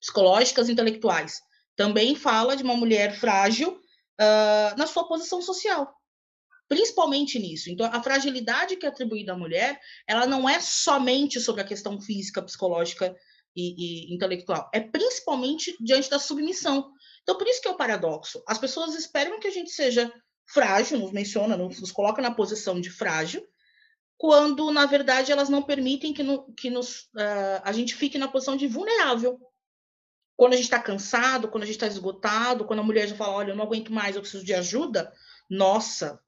psicológicas, 0.00 0.68
intelectuais. 0.68 1.40
Também 1.76 2.14
fala 2.14 2.56
de 2.56 2.62
uma 2.62 2.76
mulher 2.76 3.18
frágil 3.18 3.70
uh, 3.70 4.76
na 4.76 4.86
sua 4.86 5.06
posição 5.08 5.40
social 5.40 5.94
principalmente 6.72 7.38
nisso. 7.38 7.68
Então, 7.68 7.84
a 7.92 8.02
fragilidade 8.02 8.76
que 8.76 8.86
é 8.86 8.88
atribuída 8.88 9.34
à 9.34 9.36
mulher, 9.36 9.78
ela 10.06 10.26
não 10.26 10.48
é 10.48 10.58
somente 10.58 11.38
sobre 11.38 11.60
a 11.60 11.66
questão 11.66 12.00
física, 12.00 12.40
psicológica 12.40 13.14
e, 13.54 14.08
e, 14.10 14.14
intelectual, 14.14 14.70
é 14.72 14.80
principalmente 14.80 15.76
diante 15.78 16.08
da 16.08 16.18
submissão. 16.18 16.90
Então, 17.22 17.36
por 17.36 17.46
isso 17.46 17.60
que 17.60 17.68
é 17.68 17.70
o 17.70 17.76
paradoxo. 17.76 18.42
As 18.48 18.56
pessoas 18.56 18.94
esperam 18.94 19.38
que 19.38 19.48
a 19.48 19.50
gente 19.50 19.70
seja 19.70 20.10
frágil, 20.52 20.98
nos 20.98 21.12
menciona, 21.12 21.56
nos, 21.56 21.90
coloca 21.90 22.20
na 22.20 22.30
posição 22.30 22.80
de 22.80 22.90
frágil, 22.90 23.46
quando, 24.18 24.70
na 24.70 24.86
verdade, 24.86 25.32
elas 25.32 25.48
não 25.48 25.62
permitem 25.62 26.12
que, 26.12 26.22
no, 26.22 26.52
que 26.52 26.70
nos, 26.70 27.02
uh, 27.14 27.60
a 27.64 27.72
gente 27.72 27.94
fique 27.94 28.18
na 28.18 28.28
posição 28.28 28.56
de 28.56 28.68
vulnerável. 28.68 29.40
Quando 30.36 30.52
a 30.52 30.56
gente 30.56 30.66
está 30.66 30.78
cansado, 30.78 31.48
quando 31.48 31.64
a 31.64 31.66
gente 31.66 31.76
está 31.76 31.86
esgotado, 31.86 32.64
quando 32.64 32.80
a 32.80 32.84
mulher 32.84 33.08
já 33.08 33.16
fala, 33.16 33.34
olha, 33.34 33.50
eu 33.50 33.56
não 33.56 33.64
aguento 33.64 33.92
mais, 33.92 34.14
eu 34.14 34.22
preciso 34.22 34.44
de 34.44 34.54
ajuda, 34.54 35.12
nossa, 35.50 36.20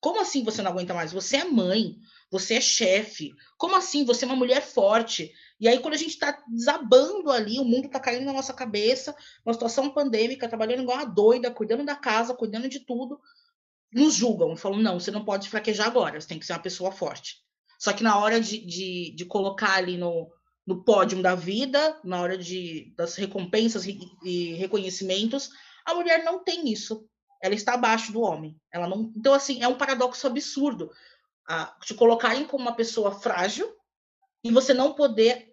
como 0.00 0.20
assim 0.20 0.42
você 0.42 0.62
não 0.62 0.70
aguenta 0.70 0.94
mais? 0.94 1.12
Você 1.12 1.36
é 1.36 1.44
mãe, 1.44 1.96
você 2.30 2.54
é 2.54 2.60
chefe. 2.60 3.32
Como 3.58 3.76
assim? 3.76 4.04
Você 4.04 4.24
é 4.24 4.28
uma 4.28 4.36
mulher 4.36 4.62
forte. 4.62 5.32
E 5.60 5.68
aí, 5.68 5.78
quando 5.78 5.94
a 5.94 5.98
gente 5.98 6.10
está 6.10 6.42
desabando 6.48 7.30
ali, 7.30 7.60
o 7.60 7.64
mundo 7.64 7.86
está 7.86 8.00
caindo 8.00 8.24
na 8.24 8.32
nossa 8.32 8.52
cabeça, 8.52 9.14
uma 9.44 9.52
situação 9.52 9.90
pandêmica, 9.90 10.48
trabalhando 10.48 10.82
igual 10.82 10.96
uma 10.96 11.04
doida, 11.04 11.50
cuidando 11.50 11.84
da 11.84 11.94
casa, 11.94 12.34
cuidando 12.34 12.68
de 12.68 12.80
tudo. 12.80 13.20
Nos 13.92 14.14
julgam, 14.14 14.56
falam, 14.56 14.78
não, 14.78 14.98
você 14.98 15.10
não 15.10 15.24
pode 15.24 15.48
fraquejar 15.48 15.86
agora, 15.86 16.20
você 16.20 16.28
tem 16.28 16.38
que 16.38 16.46
ser 16.46 16.54
uma 16.54 16.58
pessoa 16.62 16.90
forte. 16.90 17.42
Só 17.78 17.92
que 17.92 18.02
na 18.02 18.18
hora 18.18 18.40
de, 18.40 18.64
de, 18.64 19.14
de 19.14 19.24
colocar 19.24 19.74
ali 19.74 19.96
no, 19.96 20.30
no 20.66 20.84
pódio 20.84 21.20
da 21.20 21.34
vida, 21.34 21.98
na 22.04 22.20
hora 22.20 22.38
de, 22.38 22.94
das 22.96 23.16
recompensas 23.16 23.86
e, 23.86 23.98
e 24.24 24.54
reconhecimentos, 24.54 25.50
a 25.84 25.94
mulher 25.94 26.24
não 26.24 26.42
tem 26.42 26.70
isso. 26.70 27.06
Ela 27.42 27.54
está 27.54 27.74
abaixo 27.74 28.12
do 28.12 28.20
homem. 28.20 28.56
Ela 28.72 28.88
não. 28.88 29.12
Então, 29.16 29.34
assim, 29.34 29.62
é 29.62 29.68
um 29.68 29.76
paradoxo 29.76 30.26
absurdo 30.26 30.90
a, 31.46 31.76
te 31.84 31.92
colocarem 31.94 32.44
como 32.44 32.62
uma 32.62 32.76
pessoa 32.76 33.20
frágil 33.20 33.68
e 34.44 34.50
você 34.50 34.72
não 34.72 34.94
poder 34.94 35.52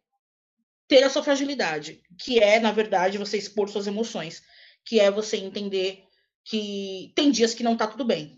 ter 0.88 1.04
a 1.04 1.10
sua 1.10 1.24
fragilidade, 1.24 2.02
que 2.18 2.40
é, 2.40 2.60
na 2.60 2.72
verdade, 2.72 3.18
você 3.18 3.38
expor 3.38 3.70
suas 3.70 3.86
emoções, 3.86 4.42
que 4.86 5.00
é 5.00 5.12
você 5.12 5.38
entender 5.38 6.04
que 6.50 7.14
tem 7.16 7.30
dias 7.30 7.54
que 7.54 7.62
não 7.62 7.78
tá 7.78 7.86
tudo 7.86 8.04
bem. 8.04 8.36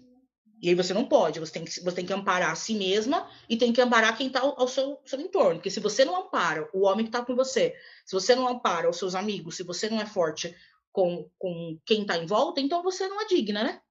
E 0.62 0.68
aí 0.68 0.76
você 0.76 0.94
não 0.94 1.06
pode, 1.06 1.40
você 1.40 1.54
tem 1.54 1.64
que, 1.64 1.72
você 1.82 1.96
tem 1.96 2.06
que 2.06 2.12
amparar 2.12 2.52
a 2.52 2.56
si 2.56 2.76
mesma 2.76 3.28
e 3.50 3.56
tem 3.56 3.72
que 3.72 3.80
amparar 3.82 4.18
quem 4.18 4.28
está 4.28 4.42
ao, 4.42 4.68
seu, 4.68 5.00
seu 5.06 5.20
entorno. 5.20 5.56
Porque 5.56 5.72
se 5.72 5.80
você 5.80 6.04
não 6.04 6.18
ampara 6.18 6.70
o 6.74 6.82
homem 6.82 7.06
que 7.06 7.10
está 7.10 7.26
com 7.26 7.34
você, 7.36 7.74
se 8.06 8.14
você 8.14 8.36
não 8.36 8.50
ampara 8.50 8.90
os 8.90 8.98
seus 8.98 9.16
amigos, 9.16 9.56
se 9.56 9.64
você 9.64 9.90
não 9.90 10.00
é 10.00 10.06
forte 10.06 10.54
com, 10.92 11.32
com 11.40 11.80
quem 11.86 12.02
está 12.02 12.18
em 12.18 12.26
volta, 12.26 12.60
então 12.60 12.84
você 12.84 13.08
não 13.08 13.22
é 13.22 13.26
digna, 13.26 13.64
né? 13.64 13.82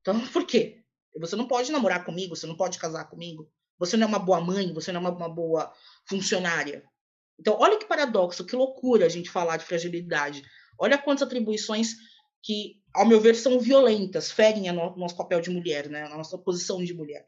Então, 0.00 0.20
por 0.32 0.44
quê? 0.44 0.82
Você 1.16 1.36
não 1.36 1.46
pode 1.46 1.70
namorar 1.70 2.04
comigo, 2.04 2.34
você 2.34 2.48
não 2.48 2.56
pode 2.56 2.78
casar 2.80 3.04
comigo, 3.04 3.48
você 3.78 3.96
não 3.96 4.06
é 4.06 4.08
uma 4.08 4.18
boa 4.18 4.40
mãe, 4.40 4.74
você 4.74 4.90
não 4.90 5.00
é 5.00 5.08
uma, 5.08 5.16
uma 5.16 5.28
boa 5.28 5.72
funcionária. 6.04 6.84
Então, 7.38 7.56
olha 7.58 7.78
que 7.78 7.86
paradoxo, 7.86 8.44
que 8.44 8.56
loucura 8.56 9.06
a 9.06 9.08
gente 9.08 9.30
falar 9.30 9.56
de 9.56 9.64
fragilidade. 9.64 10.42
Olha 10.76 10.98
quantas 10.98 11.22
atribuições 11.22 11.94
que, 12.42 12.79
ao 12.94 13.06
meu 13.06 13.20
ver, 13.20 13.34
são 13.34 13.58
violentas, 13.58 14.30
ferem 14.30 14.70
o 14.70 14.96
nosso 14.96 15.16
papel 15.16 15.40
de 15.40 15.50
mulher, 15.50 15.88
né? 15.88 16.04
a 16.04 16.16
nossa 16.16 16.36
posição 16.36 16.82
de 16.82 16.94
mulher. 16.94 17.26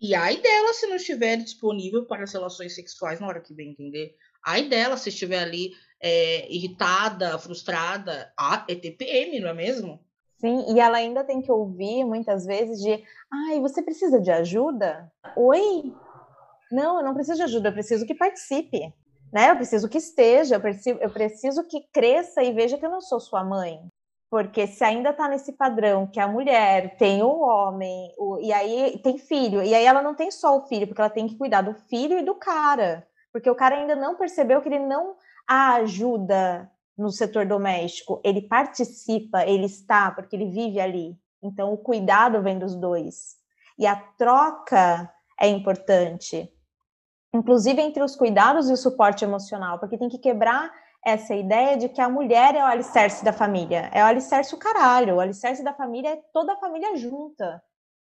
E 0.00 0.14
ai 0.14 0.36
dela 0.38 0.72
se 0.72 0.86
não 0.86 0.96
estiver 0.96 1.36
disponível 1.36 2.06
para 2.06 2.24
as 2.24 2.32
relações 2.32 2.74
sexuais 2.74 3.20
na 3.20 3.26
hora 3.26 3.40
que 3.40 3.54
vem 3.54 3.70
entender. 3.70 4.16
Ai 4.44 4.68
dela 4.68 4.96
se 4.96 5.10
estiver 5.10 5.40
ali 5.40 5.72
é, 6.00 6.50
irritada, 6.50 7.38
frustrada. 7.38 8.32
Ah, 8.38 8.64
é 8.68 8.74
TPM, 8.74 9.40
não 9.40 9.48
é 9.48 9.54
mesmo? 9.54 10.00
Sim, 10.38 10.66
e 10.74 10.80
ela 10.80 10.98
ainda 10.98 11.24
tem 11.24 11.40
que 11.40 11.50
ouvir 11.50 12.04
muitas 12.04 12.44
vezes 12.44 12.80
de 12.80 13.02
ai, 13.32 13.60
você 13.60 13.82
precisa 13.82 14.20
de 14.20 14.30
ajuda? 14.30 15.10
Oi? 15.36 15.94
Não, 16.70 16.98
eu 16.98 17.04
não 17.04 17.14
preciso 17.14 17.38
de 17.38 17.44
ajuda, 17.44 17.68
eu 17.68 17.72
preciso 17.72 18.06
que 18.06 18.14
participe. 18.14 18.92
Né? 19.32 19.50
Eu 19.50 19.56
preciso 19.56 19.88
que 19.88 19.98
esteja, 19.98 20.56
eu 20.56 20.60
preciso, 20.60 20.98
eu 21.00 21.10
preciso 21.10 21.66
que 21.66 21.86
cresça 21.92 22.42
e 22.42 22.52
veja 22.52 22.78
que 22.78 22.84
eu 22.84 22.90
não 22.90 23.00
sou 23.00 23.18
sua 23.18 23.42
mãe. 23.42 23.80
Porque 24.28 24.66
se 24.66 24.82
ainda 24.82 25.10
está 25.10 25.28
nesse 25.28 25.52
padrão 25.52 26.06
que 26.06 26.18
a 26.18 26.26
mulher 26.26 26.96
tem 26.96 27.22
o 27.22 27.40
homem, 27.40 28.12
o, 28.18 28.38
e 28.40 28.52
aí 28.52 28.98
tem 29.02 29.18
filho, 29.18 29.62
e 29.62 29.72
aí 29.74 29.84
ela 29.84 30.02
não 30.02 30.14
tem 30.14 30.30
só 30.30 30.56
o 30.56 30.66
filho, 30.66 30.86
porque 30.86 31.00
ela 31.00 31.10
tem 31.10 31.28
que 31.28 31.36
cuidar 31.36 31.62
do 31.62 31.74
filho 31.74 32.18
e 32.18 32.24
do 32.24 32.34
cara. 32.34 33.06
Porque 33.32 33.48
o 33.48 33.54
cara 33.54 33.76
ainda 33.76 33.94
não 33.94 34.16
percebeu 34.16 34.60
que 34.60 34.68
ele 34.68 34.80
não 34.80 35.14
a 35.46 35.74
ajuda 35.74 36.70
no 36.98 37.10
setor 37.10 37.46
doméstico, 37.46 38.20
ele 38.24 38.42
participa, 38.42 39.44
ele 39.44 39.66
está, 39.66 40.10
porque 40.10 40.34
ele 40.34 40.46
vive 40.46 40.80
ali. 40.80 41.16
Então 41.42 41.72
o 41.72 41.78
cuidado 41.78 42.42
vem 42.42 42.58
dos 42.58 42.74
dois. 42.74 43.36
E 43.78 43.86
a 43.86 43.94
troca 43.94 45.12
é 45.38 45.46
importante. 45.48 46.50
Inclusive 47.34 47.80
entre 47.80 48.02
os 48.02 48.16
cuidados 48.16 48.70
e 48.70 48.72
o 48.72 48.76
suporte 48.76 49.24
emocional, 49.24 49.78
porque 49.78 49.98
tem 49.98 50.08
que 50.08 50.18
quebrar 50.18 50.72
essa 51.06 51.36
ideia 51.36 51.76
de 51.76 51.88
que 51.88 52.00
a 52.00 52.08
mulher 52.08 52.56
é 52.56 52.58
o 52.64 52.66
alicerce 52.66 53.24
da 53.24 53.32
família. 53.32 53.88
É 53.94 54.02
o 54.02 54.06
alicerce 54.06 54.52
o 54.52 54.58
caralho. 54.58 55.14
O 55.14 55.20
alicerce 55.20 55.62
da 55.62 55.72
família 55.72 56.14
é 56.14 56.16
toda 56.32 56.54
a 56.54 56.56
família 56.56 56.96
junta. 56.96 57.62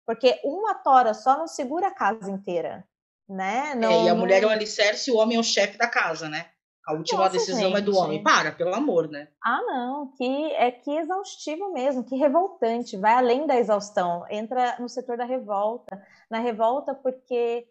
Porque 0.04 0.40
uma 0.42 0.74
tora 0.74 1.14
só 1.14 1.38
não 1.38 1.46
segura 1.46 1.86
a 1.86 1.94
casa 1.94 2.28
inteira. 2.28 2.84
Né? 3.28 3.76
Não, 3.76 3.92
é, 3.92 4.04
e 4.06 4.08
a 4.08 4.14
mulher 4.16 4.42
é 4.42 4.46
o 4.46 4.50
alicerce 4.50 5.08
e 5.08 5.14
o 5.14 5.18
homem 5.18 5.36
é 5.36 5.40
o 5.40 5.44
chefe 5.44 5.78
da 5.78 5.86
casa, 5.86 6.28
né? 6.28 6.46
A 6.84 6.92
última 6.92 7.20
Nossa, 7.20 7.34
decisão 7.34 7.68
gente. 7.68 7.78
é 7.78 7.80
do 7.80 7.96
homem. 7.96 8.24
Para, 8.24 8.50
pelo 8.50 8.74
amor, 8.74 9.08
né? 9.08 9.28
Ah, 9.44 9.62
não. 9.62 10.10
Que 10.16 10.52
é 10.54 10.72
que 10.72 10.90
exaustivo 10.90 11.72
mesmo, 11.72 12.02
que 12.02 12.16
revoltante. 12.16 12.96
Vai 12.96 13.12
além 13.12 13.46
da 13.46 13.56
exaustão. 13.56 14.26
Entra 14.28 14.76
no 14.80 14.88
setor 14.88 15.16
da 15.16 15.24
revolta. 15.24 16.04
Na 16.28 16.40
revolta 16.40 16.92
porque 16.92 17.68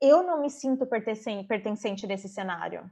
eu 0.00 0.24
não 0.24 0.40
me 0.40 0.50
sinto 0.50 0.84
pertencente, 0.84 1.46
pertencente 1.46 2.08
desse 2.08 2.28
cenário 2.28 2.90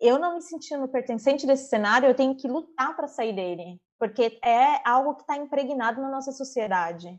eu 0.00 0.18
não 0.18 0.34
me 0.34 0.42
sentindo 0.42 0.88
pertencente 0.88 1.46
desse 1.46 1.68
cenário, 1.68 2.08
eu 2.08 2.14
tenho 2.14 2.36
que 2.36 2.48
lutar 2.48 2.94
para 2.94 3.08
sair 3.08 3.34
dele, 3.34 3.80
porque 3.98 4.38
é 4.44 4.80
algo 4.88 5.14
que 5.14 5.22
está 5.22 5.36
impregnado 5.36 6.00
na 6.00 6.10
nossa 6.10 6.32
sociedade. 6.32 7.18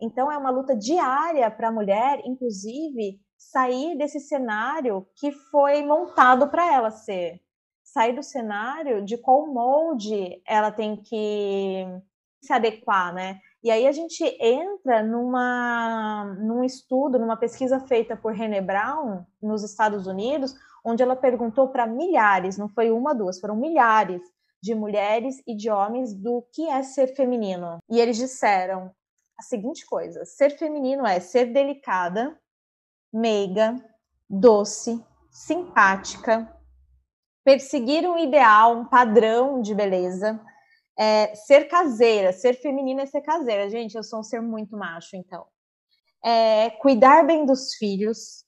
Então, 0.00 0.30
é 0.30 0.36
uma 0.36 0.50
luta 0.50 0.76
diária 0.76 1.50
para 1.50 1.68
a 1.68 1.72
mulher, 1.72 2.20
inclusive, 2.24 3.20
sair 3.36 3.96
desse 3.96 4.20
cenário 4.20 5.06
que 5.16 5.32
foi 5.32 5.82
montado 5.84 6.48
para 6.48 6.72
ela 6.72 6.90
ser. 6.90 7.40
Sair 7.82 8.14
do 8.14 8.22
cenário 8.22 9.04
de 9.04 9.16
qual 9.16 9.46
molde 9.52 10.42
ela 10.46 10.70
tem 10.70 10.96
que 10.96 11.84
se 12.40 12.52
adequar, 12.52 13.12
né? 13.12 13.40
E 13.62 13.70
aí 13.70 13.86
a 13.88 13.92
gente 13.92 14.22
entra 14.40 15.02
numa, 15.02 16.36
num 16.38 16.62
estudo, 16.62 17.18
numa 17.18 17.36
pesquisa 17.36 17.80
feita 17.80 18.16
por 18.16 18.32
René 18.32 18.60
Brown, 18.60 19.24
nos 19.42 19.64
Estados 19.64 20.06
Unidos, 20.06 20.54
onde 20.84 21.02
ela 21.02 21.16
perguntou 21.16 21.68
para 21.68 21.86
milhares, 21.86 22.56
não 22.56 22.68
foi 22.68 22.90
uma, 22.90 23.14
duas, 23.14 23.40
foram 23.40 23.56
milhares 23.56 24.22
de 24.60 24.74
mulheres 24.74 25.40
e 25.46 25.54
de 25.54 25.70
homens 25.70 26.14
do 26.14 26.44
que 26.52 26.68
é 26.68 26.82
ser 26.82 27.14
feminino. 27.14 27.78
E 27.88 28.00
eles 28.00 28.16
disseram 28.16 28.90
a 29.38 29.42
seguinte 29.42 29.86
coisa: 29.86 30.24
ser 30.24 30.50
feminino 30.58 31.06
é 31.06 31.20
ser 31.20 31.46
delicada, 31.52 32.38
meiga, 33.12 33.76
doce, 34.28 35.02
simpática, 35.30 36.52
perseguir 37.44 38.08
um 38.08 38.18
ideal, 38.18 38.76
um 38.76 38.84
padrão 38.84 39.62
de 39.62 39.74
beleza, 39.74 40.40
é, 40.98 41.34
ser 41.34 41.68
caseira, 41.68 42.32
ser 42.32 42.54
feminina 42.54 43.02
é 43.02 43.06
ser 43.06 43.22
caseira. 43.22 43.70
Gente, 43.70 43.94
eu 43.94 44.02
sou 44.02 44.20
um 44.20 44.24
ser 44.24 44.42
muito 44.42 44.76
macho, 44.76 45.16
então. 45.16 45.46
É, 46.24 46.70
cuidar 46.70 47.24
bem 47.24 47.46
dos 47.46 47.74
filhos, 47.74 48.44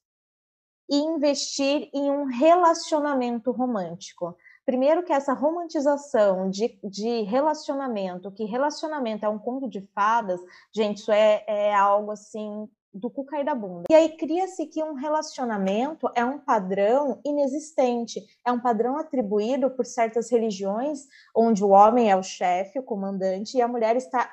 e 0.90 0.96
investir 0.96 1.88
em 1.94 2.11
um 2.11 2.24
relacionamento 2.24 3.53
romântico. 3.53 4.37
Primeiro 4.66 5.05
que 5.05 5.12
essa 5.12 5.33
romantização 5.33 6.50
de, 6.50 6.79
de 6.83 7.22
relacionamento, 7.22 8.33
que 8.33 8.44
relacionamento 8.44 9.24
é 9.24 9.29
um 9.29 9.38
conto 9.38 9.68
de 9.68 9.81
fadas, 9.94 10.40
gente, 10.74 10.98
isso 10.98 11.12
é, 11.12 11.44
é 11.46 11.74
algo 11.74 12.11
assim 12.11 12.68
do 12.92 13.09
cu 13.09 13.24
cair 13.24 13.44
da 13.44 13.55
bunda. 13.55 13.85
E 13.88 13.94
aí 13.94 14.16
cria-se 14.16 14.66
que 14.66 14.83
um 14.83 14.94
relacionamento 14.94 16.11
é 16.12 16.24
um 16.24 16.38
padrão 16.38 17.20
inexistente, 17.24 18.20
é 18.44 18.50
um 18.50 18.59
padrão 18.59 18.98
atribuído 18.98 19.70
por 19.70 19.87
certas 19.87 20.29
religiões, 20.29 21.07
onde 21.35 21.62
o 21.62 21.68
homem 21.68 22.11
é 22.11 22.16
o 22.16 22.22
chefe, 22.22 22.81
o 22.81 22.83
comandante, 22.83 23.57
e 23.57 23.62
a 23.62 23.68
mulher 23.68 23.94
está 23.94 24.29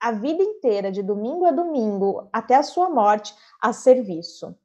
a 0.00 0.12
vida 0.12 0.42
inteira, 0.42 0.92
de 0.92 1.02
domingo 1.02 1.44
a 1.44 1.50
domingo, 1.50 2.28
até 2.32 2.54
a 2.54 2.62
sua 2.62 2.88
morte, 2.88 3.34
a 3.60 3.72
serviço 3.72 4.56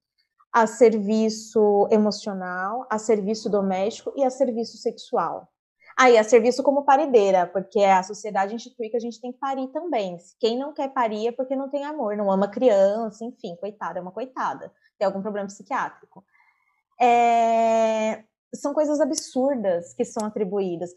a 0.52 0.68
serviço 0.68 1.88
emocional, 1.90 2.86
a 2.90 2.98
serviço 2.98 3.50
doméstico 3.50 4.12
e 4.16 4.24
a 4.24 4.30
serviço 4.30 4.78
sexual. 4.78 5.48
Aí, 5.98 6.18
ah, 6.18 6.22
a 6.22 6.24
serviço 6.24 6.64
como 6.64 6.84
parideira, 6.84 7.48
porque 7.48 7.80
a 7.80 8.02
sociedade 8.04 8.56
institui 8.56 8.90
que 8.90 8.98
a 8.98 9.00
gente 9.00 9.20
tem 9.22 9.32
que 9.32 9.40
parir 9.40 9.68
também. 9.68 10.18
Quem 10.40 10.58
não 10.58 10.74
quer 10.74 10.90
parir 10.90 11.28
é 11.28 11.32
porque 11.32 11.56
não 11.56 11.70
tem 11.70 11.86
amor, 11.86 12.18
não 12.18 12.32
ama 12.32 12.48
criança, 12.48 13.24
enfim, 13.24 13.56
coitada, 13.58 14.00
é 14.00 14.02
uma 14.02 14.12
coitada, 14.12 14.72
tem 14.98 15.06
algum 15.06 15.22
problema 15.22 15.48
psiquiátrico. 15.48 16.24
É... 17.00 18.24
São 18.54 18.74
coisas 18.74 19.00
absurdas 19.00 19.94
que 19.94 20.04
são 20.04 20.26
atribuídas. 20.26 20.92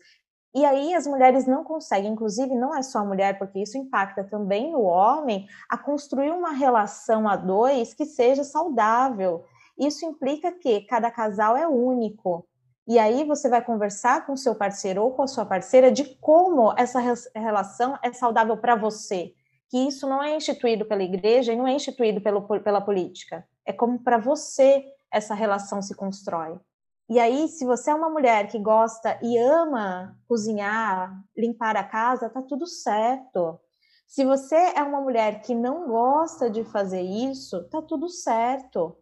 E 0.54 0.64
aí 0.64 0.94
as 0.94 1.04
mulheres 1.04 1.46
não 1.46 1.64
conseguem, 1.64 2.12
inclusive 2.12 2.54
não 2.54 2.72
é 2.72 2.80
só 2.80 3.00
a 3.00 3.04
mulher, 3.04 3.38
porque 3.38 3.58
isso 3.58 3.76
impacta 3.76 4.22
também 4.22 4.70
no 4.70 4.82
homem, 4.82 5.48
a 5.68 5.76
construir 5.76 6.30
uma 6.30 6.52
relação 6.52 7.28
a 7.28 7.34
dois 7.34 7.92
que 7.92 8.04
seja 8.04 8.44
saudável. 8.44 9.44
Isso 9.76 10.06
implica 10.06 10.52
que 10.52 10.82
cada 10.82 11.10
casal 11.10 11.56
é 11.56 11.66
único. 11.66 12.46
E 12.86 13.00
aí 13.00 13.24
você 13.24 13.48
vai 13.48 13.64
conversar 13.64 14.26
com 14.26 14.36
seu 14.36 14.54
parceiro 14.54 15.02
ou 15.02 15.12
com 15.12 15.22
a 15.22 15.26
sua 15.26 15.44
parceira 15.44 15.90
de 15.90 16.04
como 16.20 16.72
essa 16.76 17.00
relação 17.34 17.98
é 18.00 18.12
saudável 18.12 18.56
para 18.56 18.76
você. 18.76 19.32
Que 19.68 19.88
isso 19.88 20.06
não 20.08 20.22
é 20.22 20.36
instituído 20.36 20.84
pela 20.84 21.02
igreja 21.02 21.52
e 21.52 21.56
não 21.56 21.66
é 21.66 21.72
instituído 21.72 22.20
pelo, 22.20 22.46
pela 22.60 22.80
política. 22.80 23.44
É 23.66 23.72
como 23.72 23.98
para 23.98 24.18
você 24.18 24.84
essa 25.10 25.34
relação 25.34 25.82
se 25.82 25.96
constrói. 25.96 26.60
E 27.08 27.20
aí, 27.20 27.48
se 27.48 27.66
você 27.66 27.90
é 27.90 27.94
uma 27.94 28.08
mulher 28.08 28.48
que 28.48 28.58
gosta 28.58 29.18
e 29.22 29.36
ama 29.36 30.18
cozinhar, 30.26 31.12
limpar 31.36 31.76
a 31.76 31.84
casa, 31.84 32.30
tá 32.30 32.40
tudo 32.40 32.66
certo. 32.66 33.60
Se 34.06 34.24
você 34.24 34.56
é 34.56 34.82
uma 34.82 35.00
mulher 35.00 35.42
que 35.42 35.54
não 35.54 35.86
gosta 35.86 36.48
de 36.48 36.64
fazer 36.64 37.02
isso, 37.02 37.68
tá 37.68 37.82
tudo 37.82 38.08
certo. 38.08 38.96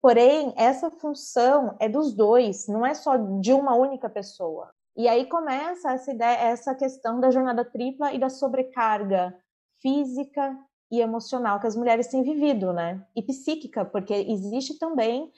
Porém, 0.00 0.54
essa 0.56 0.90
função 0.90 1.76
é 1.80 1.88
dos 1.88 2.14
dois, 2.14 2.68
não 2.68 2.86
é 2.86 2.94
só 2.94 3.16
de 3.16 3.52
uma 3.52 3.74
única 3.74 4.08
pessoa. 4.08 4.70
E 4.96 5.08
aí 5.08 5.26
começa 5.26 5.92
essa 5.92 6.12
ideia, 6.12 6.36
essa 6.36 6.74
questão 6.74 7.20
da 7.20 7.30
jornada 7.30 7.64
tripla 7.64 8.12
e 8.12 8.18
da 8.18 8.28
sobrecarga 8.28 9.34
física 9.80 10.56
e 10.90 11.00
emocional 11.00 11.58
que 11.58 11.66
as 11.66 11.76
mulheres 11.76 12.08
têm 12.08 12.22
vivido, 12.22 12.72
né? 12.72 13.04
E 13.16 13.22
psíquica, 13.22 13.84
porque 13.84 14.14
existe 14.14 14.78
também 14.78 15.30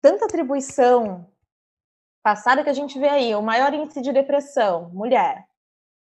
tanta 0.00 0.24
atribuição 0.24 1.26
passada 2.22 2.62
que 2.62 2.70
a 2.70 2.74
gente 2.74 2.98
vê 2.98 3.08
aí, 3.08 3.34
o 3.34 3.42
maior 3.42 3.72
índice 3.72 4.00
de 4.00 4.12
depressão, 4.12 4.90
mulher. 4.92 5.44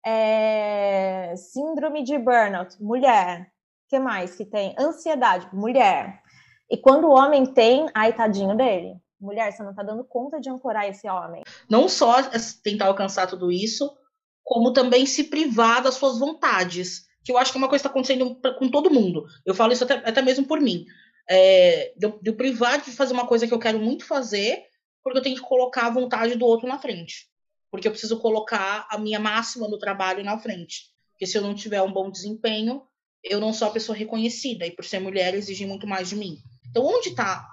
É, 0.05 1.33
síndrome 1.35 2.03
de 2.03 2.17
burnout, 2.17 2.81
mulher. 2.81 3.51
O 3.85 3.89
que 3.89 3.99
mais 3.99 4.35
que 4.35 4.45
tem? 4.45 4.75
Ansiedade, 4.79 5.47
mulher. 5.53 6.21
E 6.69 6.77
quando 6.77 7.05
o 7.05 7.11
homem 7.11 7.45
tem, 7.45 7.87
ai, 7.93 8.13
tadinho 8.13 8.55
dele. 8.55 8.95
Mulher, 9.19 9.51
você 9.51 9.61
não 9.61 9.75
tá 9.75 9.83
dando 9.83 10.03
conta 10.03 10.39
de 10.39 10.49
ancorar 10.49 10.87
esse 10.87 11.07
homem. 11.07 11.43
Não 11.69 11.87
só 11.87 12.15
tentar 12.63 12.87
alcançar 12.87 13.27
tudo 13.27 13.51
isso, 13.51 13.95
como 14.43 14.73
também 14.73 15.05
se 15.05 15.25
privar 15.25 15.83
das 15.83 15.95
suas 15.95 16.17
vontades. 16.17 17.05
Que 17.23 17.31
eu 17.31 17.37
acho 17.37 17.51
que 17.51 17.57
é 17.57 17.61
uma 17.61 17.69
coisa 17.69 17.83
que 17.83 17.87
está 17.87 17.89
acontecendo 17.89 18.39
com 18.57 18.69
todo 18.69 18.89
mundo. 18.89 19.25
Eu 19.45 19.53
falo 19.53 19.73
isso 19.73 19.83
até, 19.83 19.95
até 19.95 20.21
mesmo 20.21 20.47
por 20.47 20.59
mim. 20.59 20.85
É, 21.29 21.93
de, 21.95 22.11
de 22.19 22.31
privar 22.31 22.81
de 22.81 22.91
fazer 22.91 23.13
uma 23.13 23.27
coisa 23.27 23.45
que 23.45 23.53
eu 23.53 23.59
quero 23.59 23.77
muito 23.77 24.05
fazer, 24.05 24.65
porque 25.03 25.19
eu 25.19 25.23
tenho 25.23 25.35
que 25.35 25.41
colocar 25.41 25.87
a 25.87 25.91
vontade 25.91 26.35
do 26.35 26.45
outro 26.45 26.67
na 26.67 26.79
frente. 26.79 27.27
Porque 27.69 27.87
eu 27.87 27.91
preciso 27.91 28.19
colocar 28.19 28.87
a 28.89 28.97
minha 28.97 29.19
máxima 29.19 29.67
no 29.67 29.79
trabalho 29.79 30.23
na 30.23 30.37
frente. 30.37 30.91
Porque 31.11 31.25
se 31.25 31.37
eu 31.37 31.41
não 31.41 31.55
tiver 31.55 31.81
um 31.81 31.91
bom 31.91 32.09
desempenho, 32.09 32.83
eu 33.23 33.39
não 33.39 33.53
sou 33.53 33.67
a 33.67 33.71
pessoa 33.71 33.97
reconhecida. 33.97 34.65
E 34.65 34.71
por 34.71 34.83
ser 34.83 34.99
mulher, 34.99 35.33
exigem 35.33 35.67
muito 35.67 35.87
mais 35.87 36.09
de 36.09 36.15
mim. 36.15 36.37
Então, 36.69 36.85
onde 36.85 37.09
está 37.09 37.47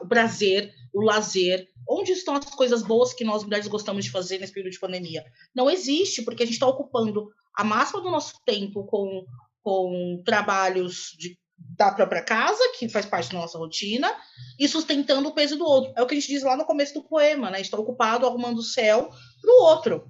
o 0.00 0.06
prazer, 0.06 0.72
o 0.92 1.00
lazer? 1.00 1.66
Onde 1.88 2.12
estão 2.12 2.34
as 2.34 2.44
coisas 2.54 2.82
boas 2.82 3.12
que 3.12 3.24
nós 3.24 3.42
mulheres 3.42 3.66
gostamos 3.66 4.04
de 4.04 4.10
fazer 4.10 4.38
nesse 4.38 4.52
período 4.52 4.72
de 4.72 4.80
pandemia? 4.80 5.24
Não 5.54 5.70
existe, 5.70 6.22
porque 6.22 6.42
a 6.42 6.46
gente 6.46 6.54
está 6.54 6.66
ocupando 6.66 7.30
a 7.54 7.64
máxima 7.64 8.02
do 8.02 8.10
nosso 8.10 8.34
tempo 8.44 8.84
com, 8.84 9.24
com 9.62 10.22
trabalhos 10.24 11.16
de, 11.18 11.38
da 11.58 11.92
própria 11.92 12.22
casa, 12.22 12.62
que 12.78 12.88
faz 12.88 13.06
parte 13.06 13.32
da 13.32 13.38
nossa 13.38 13.58
rotina, 13.58 14.10
e 14.58 14.68
sustentando 14.68 15.28
o 15.28 15.34
peso 15.34 15.56
do 15.56 15.64
outro. 15.64 15.92
É 15.96 16.02
o 16.02 16.06
que 16.06 16.14
a 16.14 16.20
gente 16.20 16.28
diz 16.28 16.42
lá 16.42 16.56
no 16.56 16.64
começo 16.64 16.94
do 16.94 17.02
poema, 17.02 17.50
né? 17.50 17.60
Está 17.60 17.78
ocupado 17.78 18.26
arrumando 18.26 18.58
o 18.58 18.62
céu 18.62 19.10
para 19.40 19.52
o 19.52 19.62
outro, 19.64 20.08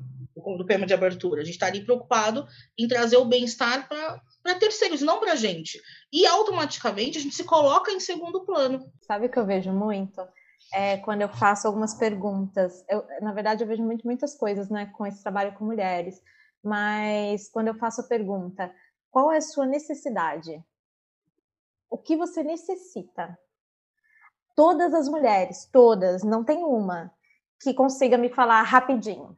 do 0.57 0.67
poema 0.67 0.87
de 0.87 0.95
abertura. 0.95 1.41
A 1.41 1.45
gente 1.45 1.55
está 1.55 1.67
ali 1.67 1.85
preocupado 1.85 2.47
em 2.79 2.87
trazer 2.87 3.17
o 3.17 3.25
bem-estar 3.25 3.89
para 3.89 4.59
terceiros, 4.59 5.01
não 5.01 5.19
para 5.19 5.33
a 5.33 5.37
gente. 5.37 5.81
E 6.13 6.27
automaticamente 6.27 7.19
a 7.19 7.21
gente 7.21 7.35
se 7.35 7.45
coloca 7.45 7.91
em 7.91 8.01
segundo 8.01 8.45
plano. 8.45 8.93
Sabe 9.03 9.27
o 9.27 9.31
que 9.31 9.39
eu 9.39 9.47
vejo 9.47 9.73
muito? 9.73 10.21
É, 10.73 10.99
quando 10.99 11.23
eu 11.23 11.29
faço 11.29 11.67
algumas 11.67 11.95
perguntas. 11.95 12.85
Eu, 12.89 13.05
na 13.21 13.33
verdade, 13.33 13.63
eu 13.63 13.69
vejo 13.69 13.83
muito, 13.83 14.05
muitas 14.05 14.37
coisas 14.37 14.69
né, 14.69 14.87
com 14.97 15.07
esse 15.07 15.23
trabalho 15.23 15.55
com 15.55 15.65
mulheres. 15.65 16.21
Mas 16.63 17.49
quando 17.51 17.69
eu 17.69 17.75
faço 17.75 18.01
a 18.01 18.09
pergunta, 18.09 18.73
qual 19.11 19.33
é 19.33 19.39
a 19.39 19.41
sua 19.41 19.67
necessidade? 19.67 20.63
O 21.91 21.99
que 21.99 22.17
você 22.17 22.43
necessita? 22.43 23.39
Todas 24.55 24.95
as 24.95 25.09
mulheres, 25.09 25.69
todas, 25.73 26.23
não 26.23 26.43
tem 26.45 26.65
uma 26.65 27.13
que 27.61 27.75
consiga 27.75 28.17
me 28.17 28.29
falar 28.29 28.63
rapidinho 28.63 29.37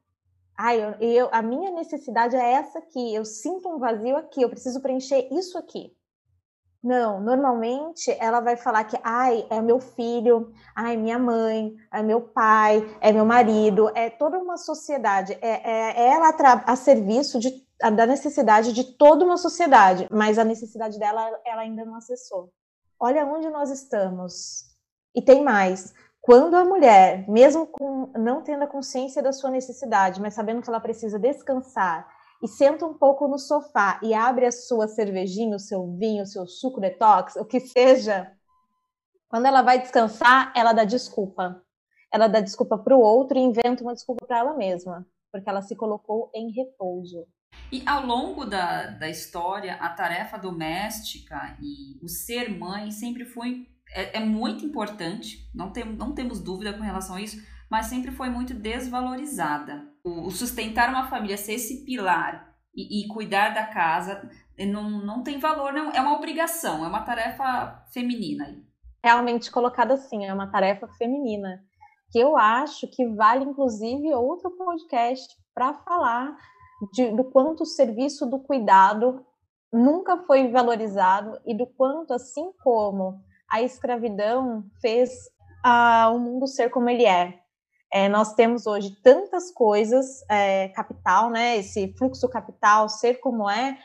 ah, 0.61 0.75
eu, 0.75 0.91
eu, 0.99 1.29
a 1.31 1.41
minha 1.41 1.71
necessidade 1.71 2.35
é 2.35 2.55
essa 2.55 2.81
aqui, 2.81 3.15
eu 3.15 3.25
sinto 3.25 3.69
um 3.69 3.79
vazio 3.79 4.17
aqui, 4.17 4.43
eu 4.43 4.51
preciso 4.51 4.81
preencher 4.81 5.29
isso 5.31 5.57
aqui. 5.57 5.97
Não, 6.83 7.21
normalmente 7.21 8.11
ela 8.19 8.41
vai 8.41 8.57
falar 8.57 8.83
que, 8.83 8.99
ai, 9.05 9.47
é 9.51 9.61
meu 9.63 9.79
filho, 9.79 10.53
ai, 10.75 10.97
minha 10.97 11.17
mãe, 11.17 11.77
é 11.93 12.03
meu 12.03 12.21
pai, 12.21 12.85
é 13.01 13.13
meu 13.13 13.25
marido, 13.25 13.89
é 13.95 14.11
toda 14.11 14.37
uma 14.37 14.57
sociedade, 14.57 15.39
é, 15.41 15.71
é, 15.71 16.09
ela 16.09 16.31
a, 16.31 16.73
a 16.73 16.77
serviço 16.77 17.39
de, 17.39 17.65
da 17.81 18.07
necessidade 18.07 18.73
de 18.73 18.85
toda 18.97 19.25
uma 19.25 19.37
sociedade, 19.37 20.09
mas 20.11 20.39
a 20.39 20.45
necessidade 20.45 20.99
dela 20.99 21.41
ela 21.45 21.63
ainda 21.63 21.85
não 21.85 21.95
acessou. 21.95 22.53
Olha 22.99 23.25
onde 23.25 23.49
nós 23.49 23.71
estamos. 23.71 24.65
E 25.15 25.23
tem 25.23 25.43
mais. 25.43 25.95
Quando 26.21 26.57
a 26.57 26.65
mulher, 26.65 27.29
mesmo 27.29 27.67
com, 27.67 28.13
não 28.17 28.43
tendo 28.43 28.65
a 28.65 28.67
consciência 28.67 29.23
da 29.23 29.33
sua 29.33 29.51
necessidade, 29.51 30.21
mas 30.21 30.35
sabendo 30.35 30.61
que 30.61 30.69
ela 30.69 30.81
precisa 30.81 31.19
descansar, 31.19 32.07
e 32.43 32.47
senta 32.47 32.87
um 32.87 32.95
pouco 32.95 33.27
no 33.27 33.39
sofá 33.39 33.99
e 34.03 34.15
abre 34.15 34.47
a 34.47 34.53
sua 34.53 34.87
cervejinha, 34.87 35.57
o 35.57 35.61
seu 35.61 35.87
vinho, 35.97 36.23
o 36.23 36.27
seu 36.27 36.47
suco 36.47 36.81
detox, 36.81 37.35
o 37.37 37.45
que 37.45 37.59
seja, 37.61 38.33
quando 39.29 39.47
ela 39.47 39.63
vai 39.63 39.81
descansar, 39.81 40.53
ela 40.57 40.73
dá 40.73 40.85
desculpa. 40.85 41.63
Ela 42.13 42.29
dá 42.29 42.41
desculpa 42.41 42.79
para 42.79 42.97
o 42.97 43.01
outro 43.01 43.37
e 43.37 43.43
inventa 43.43 43.83
uma 43.83 43.95
desculpa 43.95 44.25
para 44.27 44.39
ela 44.39 44.55
mesma, 44.55 45.07
porque 45.31 45.49
ela 45.49 45.61
se 45.61 45.77
colocou 45.77 46.31
em 46.35 46.51
repouso. 46.51 47.27
E 47.71 47.83
ao 47.87 48.07
longo 48.07 48.45
da, 48.45 48.87
da 48.87 49.09
história, 49.09 49.75
a 49.75 49.91
tarefa 49.91 50.39
doméstica 50.39 51.57
e 51.61 52.03
o 52.03 52.09
ser 52.09 52.51
mãe 52.51 52.91
sempre 52.91 53.25
foi 53.27 53.67
é, 53.93 54.19
é 54.19 54.21
muito 54.21 54.65
importante, 54.65 55.51
não, 55.55 55.71
tem, 55.71 55.85
não 55.85 56.15
temos 56.15 56.41
dúvida 56.41 56.73
com 56.73 56.83
relação 56.83 57.17
a 57.17 57.21
isso, 57.21 57.43
mas 57.71 57.87
sempre 57.87 58.11
foi 58.11 58.31
muito 58.31 58.55
desvalorizada. 58.55 59.87
O, 60.05 60.27
o 60.27 60.31
sustentar 60.31 60.91
uma 60.91 61.09
família, 61.09 61.37
ser 61.37 61.55
esse 61.55 61.85
pilar 61.85 62.55
e, 62.75 63.05
e, 63.05 63.09
cuidar 63.09 63.51
da 63.51 63.67
casa, 63.67 64.29
não, 64.59 64.91
não 64.91 65.23
tem 65.23 65.39
valor, 65.39 65.73
não, 65.73 65.91
é 65.91 66.01
uma 66.01 66.17
obrigação, 66.17 66.85
é 66.85 66.89
uma 66.89 67.03
tarefa 67.03 67.85
feminina. 67.93 68.63
Realmente 69.05 69.51
colocada 69.51 69.95
assim, 69.95 70.27
é 70.27 70.33
uma 70.33 70.51
tarefa 70.51 70.89
feminina, 70.99 71.63
que 72.11 72.19
eu 72.19 72.37
acho 72.37 72.89
que 72.89 73.07
vale 73.15 73.45
inclusive 73.45 74.13
outro 74.15 74.51
podcast 74.57 75.35
para 75.55 75.75
falar 75.75 76.37
de, 76.93 77.11
do 77.11 77.25
quanto 77.25 77.63
o 77.63 77.67
serviço 77.67 78.27
do 78.27 78.39
cuidado 78.39 79.25
nunca 79.73 80.19
foi 80.19 80.49
valorizado 80.49 81.39
e 81.47 81.55
do 81.55 81.67
quanto, 81.67 82.13
assim 82.13 82.53
como 82.63 83.21
a 83.51 83.63
escravidão 83.63 84.65
fez 84.81 85.11
o 86.13 86.19
mundo 86.19 86.47
ser 86.47 86.71
como 86.71 86.89
ele 86.89 87.05
é. 87.05 87.39
é 87.93 88.09
nós 88.09 88.35
temos 88.35 88.67
hoje 88.67 88.97
tantas 89.03 89.51
coisas, 89.51 90.23
é, 90.31 90.69
capital, 90.69 91.31
né? 91.31 91.57
Esse 91.59 91.95
fluxo 91.99 92.29
capital 92.29 92.89
ser 92.89 93.21
como 93.21 93.49
é, 93.51 93.79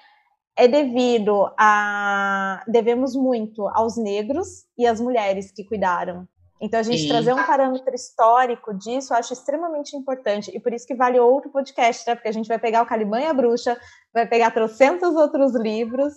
é 0.56 0.68
devido 0.68 1.52
a 1.58 2.64
devemos 2.68 3.16
muito 3.16 3.68
aos 3.70 3.98
negros 3.98 4.66
e 4.78 4.86
às 4.86 5.02
mulheres 5.02 5.52
que 5.52 5.66
cuidaram. 5.66 6.28
Então 6.62 6.80
a 6.80 6.84
gente 6.84 7.02
Sim. 7.02 7.10
trazer 7.10 7.34
um 7.34 7.46
parâmetro 7.46 7.94
histórico 7.94 8.74
disso, 8.74 9.14
eu 9.14 9.18
acho 9.18 9.34
extremamente 9.34 9.96
importante 9.98 10.52
e 10.56 10.60
por 10.60 10.74
isso 10.74 10.88
que 10.88 10.96
vale 10.96 11.20
outro 11.20 11.52
podcast, 11.52 12.08
né? 12.08 12.16
Porque 12.16 12.30
a 12.30 12.32
gente 12.32 12.48
vai 12.48 12.58
pegar 12.58 12.82
o 12.82 12.86
Caliban 12.86 13.20
e 13.20 13.26
a 13.26 13.34
Bruxa, 13.34 13.78
vai 14.14 14.28
pegar 14.28 14.52
trocentos 14.52 15.16
outros 15.16 15.54
livros 15.56 16.14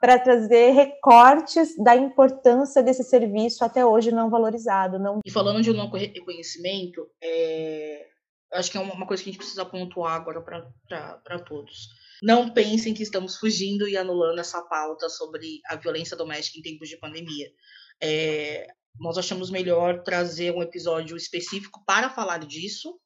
para 0.00 0.18
trazer 0.18 0.72
recortes 0.72 1.76
da 1.82 1.96
importância 1.96 2.82
desse 2.82 3.02
serviço 3.02 3.64
até 3.64 3.84
hoje 3.84 4.10
não 4.10 4.28
valorizado. 4.28 4.98
Não... 4.98 5.20
E 5.24 5.30
falando 5.30 5.62
de 5.62 5.70
um 5.70 5.74
não 5.74 5.90
reconhecimento, 5.90 7.08
é... 7.22 8.06
acho 8.52 8.70
que 8.70 8.78
é 8.78 8.80
uma 8.80 9.06
coisa 9.06 9.22
que 9.22 9.30
a 9.30 9.32
gente 9.32 9.40
precisa 9.40 9.64
pontuar 9.64 10.14
agora 10.14 10.42
para 10.42 11.38
todos. 11.40 11.88
Não 12.22 12.50
pensem 12.50 12.94
que 12.94 13.02
estamos 13.02 13.36
fugindo 13.36 13.88
e 13.88 13.96
anulando 13.96 14.38
essa 14.38 14.62
pauta 14.62 15.08
sobre 15.08 15.60
a 15.66 15.76
violência 15.76 16.16
doméstica 16.16 16.58
em 16.58 16.62
tempos 16.62 16.88
de 16.88 16.98
pandemia. 16.98 17.48
É... 18.00 18.66
Nós 18.98 19.18
achamos 19.18 19.50
melhor 19.50 20.02
trazer 20.02 20.54
um 20.54 20.62
episódio 20.62 21.16
específico 21.16 21.82
para 21.86 22.10
falar 22.10 22.38
disso, 22.38 22.98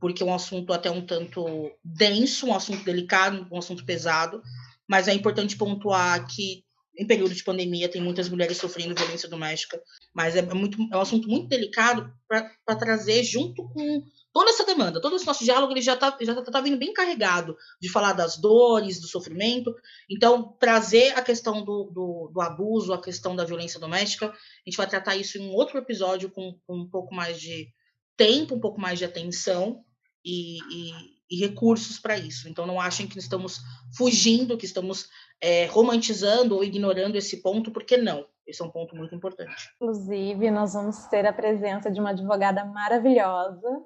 porque 0.00 0.22
é 0.22 0.26
um 0.26 0.34
assunto 0.34 0.72
até 0.72 0.90
um 0.90 1.04
tanto 1.04 1.70
denso, 1.82 2.46
um 2.46 2.54
assunto 2.54 2.84
delicado, 2.84 3.46
um 3.50 3.58
assunto 3.58 3.84
pesado, 3.84 4.42
mas 4.88 5.08
é 5.08 5.14
importante 5.14 5.56
pontuar 5.56 6.26
que 6.26 6.64
em 6.96 7.06
período 7.06 7.34
de 7.34 7.42
pandemia 7.42 7.88
tem 7.88 8.02
muitas 8.02 8.28
mulheres 8.28 8.56
sofrendo 8.56 8.94
violência 8.94 9.28
doméstica, 9.28 9.80
mas 10.12 10.36
é, 10.36 10.42
muito, 10.42 10.78
é 10.92 10.96
um 10.96 11.00
assunto 11.00 11.28
muito 11.28 11.48
delicado 11.48 12.12
para 12.28 12.76
trazer 12.76 13.22
junto 13.22 13.68
com 13.68 14.02
toda 14.32 14.50
essa 14.50 14.64
demanda, 14.64 15.00
todo 15.00 15.16
esse 15.16 15.26
nosso 15.26 15.44
diálogo 15.44 15.72
ele 15.72 15.80
já 15.80 15.94
está 15.94 16.16
já 16.20 16.34
tá, 16.34 16.42
tá 16.50 16.60
vindo 16.60 16.76
bem 16.76 16.92
carregado 16.92 17.56
de 17.80 17.88
falar 17.88 18.12
das 18.12 18.36
dores, 18.36 19.00
do 19.00 19.06
sofrimento, 19.06 19.74
então 20.10 20.56
trazer 20.58 21.16
a 21.16 21.22
questão 21.22 21.64
do, 21.64 21.90
do, 21.92 22.30
do, 22.32 22.40
abuso, 22.40 22.92
a 22.92 23.00
questão 23.00 23.36
da 23.36 23.44
violência 23.44 23.78
doméstica, 23.78 24.26
a 24.26 24.70
gente 24.70 24.76
vai 24.76 24.88
tratar 24.88 25.16
isso 25.16 25.38
em 25.38 25.48
um 25.48 25.52
outro 25.52 25.78
episódio 25.78 26.30
com, 26.30 26.58
com 26.66 26.78
um 26.78 26.88
pouco 26.88 27.14
mais 27.14 27.40
de 27.40 27.68
tempo, 28.16 28.54
um 28.54 28.60
pouco 28.60 28.80
mais 28.80 28.98
de 28.98 29.04
atenção. 29.04 29.84
E, 30.24 30.58
e 30.58 31.13
e 31.30 31.36
recursos 31.36 31.98
para 31.98 32.16
isso. 32.16 32.48
Então, 32.48 32.66
não 32.66 32.80
achem 32.80 33.06
que 33.06 33.18
estamos 33.18 33.60
fugindo, 33.96 34.56
que 34.56 34.66
estamos 34.66 35.08
é, 35.40 35.66
romantizando 35.66 36.54
ou 36.54 36.64
ignorando 36.64 37.16
esse 37.16 37.42
ponto, 37.42 37.70
porque 37.70 37.96
não. 37.96 38.26
Esse 38.46 38.62
é 38.62 38.64
um 38.64 38.70
ponto 38.70 38.94
muito 38.94 39.14
importante. 39.14 39.70
Inclusive, 39.76 40.50
nós 40.50 40.74
vamos 40.74 41.06
ter 41.06 41.26
a 41.26 41.32
presença 41.32 41.90
de 41.90 41.98
uma 41.98 42.10
advogada 42.10 42.64
maravilhosa, 42.64 43.82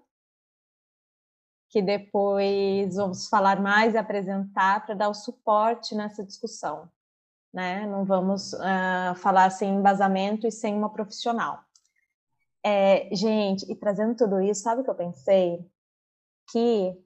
que 1.70 1.80
depois 1.80 2.96
vamos 2.96 3.28
falar 3.28 3.60
mais 3.60 3.94
e 3.94 3.98
apresentar 3.98 4.84
para 4.84 4.94
dar 4.94 5.08
o 5.08 5.14
suporte 5.14 5.94
nessa 5.94 6.24
discussão. 6.24 6.90
Né? 7.52 7.86
Não 7.86 8.04
vamos 8.04 8.52
uh, 8.54 9.14
falar 9.16 9.50
sem 9.50 9.76
embasamento 9.76 10.46
e 10.46 10.50
sem 10.50 10.74
uma 10.74 10.90
profissional. 10.90 11.60
É, 12.64 13.08
gente, 13.14 13.70
e 13.70 13.76
trazendo 13.76 14.16
tudo 14.16 14.40
isso, 14.40 14.62
sabe 14.62 14.80
o 14.80 14.84
que 14.84 14.90
eu 14.90 14.94
pensei? 14.94 15.64
que 16.50 16.96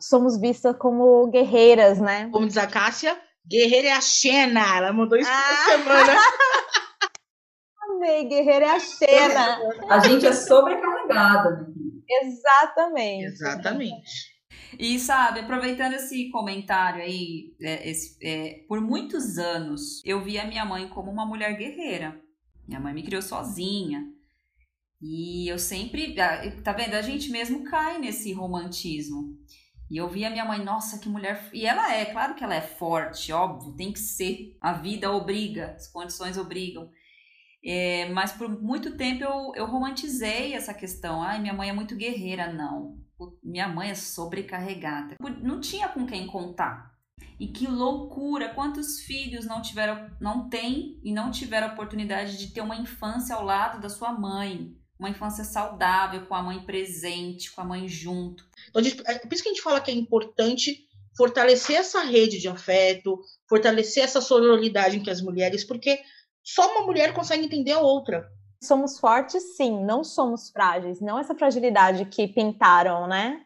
somos 0.00 0.40
vistas 0.40 0.76
como 0.76 1.26
guerreiras, 1.30 1.98
né? 1.98 2.28
Como 2.30 2.46
diz 2.46 2.56
a 2.56 2.66
Cássia, 2.66 3.18
guerreira 3.46 3.88
é 3.88 3.92
a 3.92 4.00
Xena. 4.00 4.76
Ela 4.76 4.92
mandou 4.92 5.18
isso 5.18 5.30
ah. 5.30 5.64
semana. 5.70 6.12
Amei, 7.82 8.24
guerreira 8.24 8.66
é 8.66 8.70
a 8.70 8.80
Xena. 8.80 9.58
A 9.88 9.98
gente 10.00 10.26
é 10.26 10.32
sobrecarregada. 10.32 11.66
Exatamente. 12.22 13.24
Exatamente. 13.24 14.38
E 14.78 14.98
sabe, 14.98 15.40
aproveitando 15.40 15.94
esse 15.94 16.30
comentário 16.30 17.02
aí, 17.02 17.54
é, 17.60 17.88
esse, 17.88 18.18
é, 18.22 18.64
por 18.68 18.80
muitos 18.80 19.38
anos 19.38 20.02
eu 20.04 20.22
vi 20.22 20.38
a 20.38 20.46
minha 20.46 20.64
mãe 20.64 20.88
como 20.88 21.10
uma 21.10 21.24
mulher 21.24 21.56
guerreira. 21.56 22.20
Minha 22.66 22.80
mãe 22.80 22.92
me 22.92 23.02
criou 23.02 23.22
sozinha. 23.22 24.04
E 25.00 25.48
eu 25.48 25.58
sempre, 25.58 26.14
tá 26.62 26.72
vendo? 26.72 26.94
A 26.94 27.02
gente 27.02 27.30
mesmo 27.30 27.64
cai 27.64 27.98
nesse 27.98 28.32
romantismo. 28.32 29.38
E 29.90 29.96
eu 29.96 30.08
vi 30.08 30.24
a 30.24 30.30
minha 30.30 30.44
mãe, 30.44 30.62
nossa, 30.62 30.98
que 30.98 31.08
mulher. 31.08 31.48
E 31.52 31.64
ela 31.64 31.94
é, 31.94 32.04
claro 32.04 32.34
que 32.34 32.44
ela 32.44 32.54
é 32.54 32.60
forte, 32.60 33.32
óbvio, 33.32 33.74
tem 33.74 33.92
que 33.92 33.98
ser. 33.98 34.56
A 34.60 34.72
vida 34.72 35.10
obriga, 35.10 35.72
as 35.76 35.86
condições 35.86 36.36
obrigam. 36.36 36.90
É, 37.64 38.08
mas 38.10 38.32
por 38.32 38.48
muito 38.48 38.96
tempo 38.96 39.24
eu, 39.24 39.52
eu 39.54 39.66
romantizei 39.66 40.54
essa 40.54 40.74
questão. 40.74 41.22
Ai, 41.22 41.40
minha 41.40 41.54
mãe 41.54 41.70
é 41.70 41.72
muito 41.72 41.96
guerreira. 41.96 42.52
Não. 42.52 42.98
Minha 43.42 43.68
mãe 43.68 43.90
é 43.90 43.94
sobrecarregada. 43.94 45.16
Não 45.42 45.60
tinha 45.60 45.88
com 45.88 46.06
quem 46.06 46.26
contar. 46.26 46.92
E 47.38 47.48
que 47.48 47.66
loucura! 47.66 48.54
Quantos 48.54 49.00
filhos 49.00 49.46
não 49.46 49.62
tiveram, 49.62 50.10
não 50.20 50.48
têm 50.48 51.00
e 51.04 51.12
não 51.12 51.30
tiveram 51.30 51.68
oportunidade 51.68 52.36
de 52.36 52.52
ter 52.52 52.60
uma 52.60 52.76
infância 52.76 53.34
ao 53.34 53.44
lado 53.44 53.80
da 53.80 53.88
sua 53.88 54.12
mãe? 54.12 54.76
Uma 54.98 55.10
infância 55.10 55.44
saudável, 55.44 56.26
com 56.26 56.34
a 56.34 56.42
mãe 56.42 56.60
presente, 56.60 57.52
com 57.52 57.60
a 57.60 57.64
mãe 57.64 57.86
junto. 57.88 58.44
Então, 58.68 58.82
gente, 58.82 59.00
é 59.06 59.18
por 59.18 59.32
isso 59.32 59.42
que 59.42 59.48
a 59.48 59.52
gente 59.52 59.62
fala 59.62 59.80
que 59.80 59.90
é 59.90 59.94
importante 59.94 60.86
fortalecer 61.16 61.76
essa 61.76 62.02
rede 62.02 62.38
de 62.38 62.48
afeto, 62.48 63.20
fortalecer 63.48 64.04
essa 64.04 64.20
sororidade 64.20 64.96
entre 64.96 65.10
as 65.10 65.20
mulheres, 65.20 65.64
porque 65.64 66.00
só 66.42 66.70
uma 66.72 66.86
mulher 66.86 67.12
consegue 67.12 67.44
entender 67.44 67.72
a 67.72 67.80
outra. 67.80 68.28
Somos 68.62 68.98
fortes, 68.98 69.56
sim, 69.56 69.84
não 69.84 70.02
somos 70.02 70.50
frágeis. 70.50 71.00
Não 71.00 71.18
essa 71.18 71.34
fragilidade 71.34 72.04
que 72.06 72.26
pintaram, 72.26 73.06
né? 73.06 73.44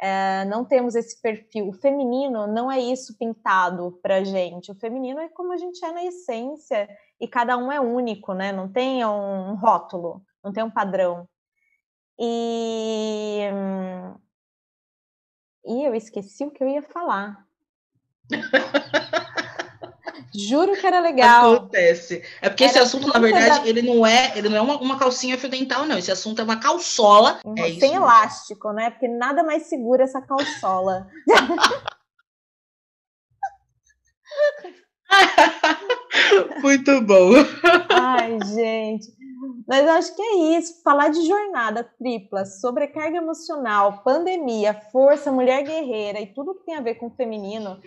É, 0.00 0.44
não 0.46 0.64
temos 0.64 0.96
esse 0.96 1.20
perfil. 1.20 1.68
O 1.68 1.72
feminino 1.72 2.46
não 2.46 2.70
é 2.70 2.80
isso 2.80 3.16
pintado 3.16 3.98
pra 4.02 4.24
gente. 4.24 4.70
O 4.70 4.74
feminino 4.74 5.20
é 5.20 5.28
como 5.28 5.52
a 5.52 5.56
gente 5.56 5.84
é 5.84 5.92
na 5.92 6.04
essência 6.04 6.88
e 7.20 7.28
cada 7.28 7.56
um 7.56 7.70
é 7.70 7.80
único, 7.80 8.34
né? 8.34 8.52
Não 8.52 8.68
tem 8.68 9.04
um 9.04 9.54
rótulo, 9.54 10.20
não 10.42 10.52
tem 10.52 10.62
um 10.62 10.70
padrão. 10.70 11.28
E. 12.18 13.48
E 15.64 15.86
eu 15.86 15.94
esqueci 15.94 16.44
o 16.44 16.50
que 16.50 16.62
eu 16.62 16.68
ia 16.68 16.82
falar. 16.82 17.46
Juro 20.34 20.72
que 20.72 20.86
era 20.86 21.00
legal. 21.00 21.54
Acontece. 21.54 22.24
É 22.40 22.48
porque 22.48 22.64
era 22.64 22.72
esse 22.72 22.80
assunto, 22.80 23.08
na 23.08 23.20
verdade, 23.20 23.60
da... 23.60 23.68
ele 23.68 23.82
não 23.82 24.06
é, 24.06 24.32
ele 24.36 24.48
não 24.48 24.56
é 24.56 24.62
uma, 24.62 24.78
uma, 24.78 24.98
calcinha 24.98 25.36
fio 25.36 25.50
dental, 25.50 25.84
não. 25.84 25.98
Esse 25.98 26.10
assunto 26.10 26.40
é 26.40 26.44
uma 26.44 26.58
calçola. 26.58 27.38
Uhum, 27.44 27.54
é 27.58 27.74
sem 27.74 27.94
elástico, 27.94 28.72
né? 28.72 28.88
Porque 28.90 29.08
nada 29.08 29.42
mais 29.42 29.64
segura 29.64 30.04
essa 30.04 30.22
calçola. 30.22 31.06
Muito 36.62 37.02
bom. 37.02 37.32
Ai, 37.90 38.38
gente. 38.54 39.12
Mas 39.66 39.86
eu 39.86 39.92
acho 39.92 40.14
que 40.14 40.22
é 40.22 40.58
isso. 40.58 40.82
Falar 40.82 41.08
de 41.08 41.26
jornada 41.26 41.84
tripla, 41.98 42.44
sobrecarga 42.44 43.16
emocional, 43.16 44.02
pandemia, 44.02 44.74
força, 44.90 45.32
mulher 45.32 45.62
guerreira 45.62 46.20
e 46.20 46.32
tudo 46.32 46.54
que 46.54 46.64
tem 46.64 46.74
a 46.74 46.80
ver 46.80 46.96
com 46.96 47.06
o 47.06 47.14
feminino 47.14 47.80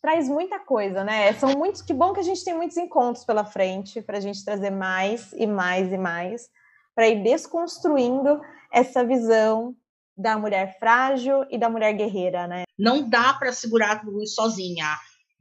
traz 0.00 0.28
muita 0.28 0.58
coisa, 0.58 1.04
né? 1.04 1.32
São 1.34 1.50
muitos. 1.50 1.82
Que 1.82 1.92
bom 1.92 2.12
que 2.12 2.20
a 2.20 2.24
gente 2.24 2.44
tem 2.44 2.54
muitos 2.54 2.76
encontros 2.76 3.24
pela 3.24 3.44
frente 3.44 4.00
para 4.02 4.18
a 4.18 4.20
gente 4.20 4.44
trazer 4.44 4.70
mais 4.70 5.32
e 5.32 5.46
mais 5.46 5.92
e 5.92 5.98
mais 5.98 6.48
para 6.94 7.08
ir 7.08 7.22
desconstruindo 7.22 8.40
essa 8.72 9.04
visão 9.04 9.74
da 10.16 10.36
mulher 10.36 10.76
frágil 10.80 11.44
e 11.48 11.56
da 11.56 11.70
mulher 11.70 11.92
guerreira, 11.92 12.46
né? 12.48 12.64
Não 12.76 13.08
dá 13.08 13.32
para 13.34 13.52
segurar 13.52 14.00
tudo 14.00 14.20
isso 14.22 14.34
sozinha. 14.34 14.96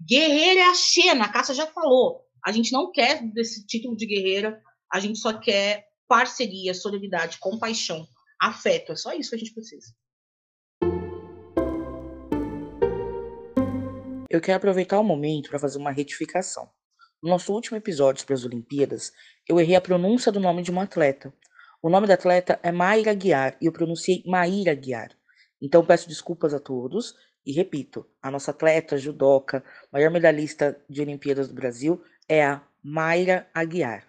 Guerreira 0.08 0.60
é 0.60 0.70
a 0.70 0.76
Xena, 0.76 1.26
a 1.26 1.30
Cássia 1.30 1.56
já 1.56 1.66
falou. 1.66 2.22
A 2.46 2.52
gente 2.52 2.72
não 2.72 2.92
quer 2.92 3.24
desse 3.24 3.66
título 3.66 3.98
de 3.98 4.06
guerreira, 4.06 4.62
a 4.92 5.00
gente 5.00 5.20
só 5.20 5.34
quer 5.38 5.86
parceria, 6.08 6.74
solidariedade, 6.74 7.38
compaixão, 7.40 8.08
afeto. 8.40 8.92
É 8.94 8.96
só 8.96 9.14
isso 9.14 9.32
que 9.32 9.36
a 9.36 9.40
gente 9.40 9.54
precisa. 9.54 9.94
Eu 14.30 14.42
quero 14.42 14.58
aproveitar 14.58 15.00
o 15.00 15.04
momento 15.04 15.50
para 15.50 15.60
fazer 15.60 15.78
uma 15.78 15.92
retificação. 15.92 16.70
No 17.22 17.30
nosso 17.30 17.52
último 17.54 17.78
episódio 17.78 18.22
sobre 18.22 18.34
as 18.34 18.46
Olimpíadas, 18.46 19.12
eu 19.48 19.60
errei 19.60 19.76
a 19.76 19.82
pronúncia 19.82 20.32
do 20.32 20.40
nome 20.40 20.62
de 20.62 20.70
uma 20.70 20.84
atleta. 20.84 21.34
O 21.82 21.90
nome 21.90 22.08
da 22.08 22.14
atleta 22.14 22.60
é 22.62 22.72
Maíra 22.72 23.14
Guiar 23.14 23.58
e 23.62 23.66
eu 23.66 23.72
pronunciei 23.72 24.24
Maíra 24.26 24.74
Guiar. 24.74 25.12
Então 25.62 25.86
peço 25.86 26.08
desculpas 26.08 26.54
a 26.54 26.60
todos 26.60 27.16
e 27.46 27.54
repito, 27.54 28.06
a 28.22 28.30
nossa 28.30 28.52
atleta 28.52 28.98
judoca, 28.98 29.64
maior 29.92 30.12
medalhista 30.12 30.80
de 30.90 31.02
Olimpíadas 31.02 31.48
do 31.48 31.54
Brasil, 31.54 32.04
é 32.28 32.44
a 32.46 32.62
Mayra 32.84 33.50
Aguiar. 33.54 34.06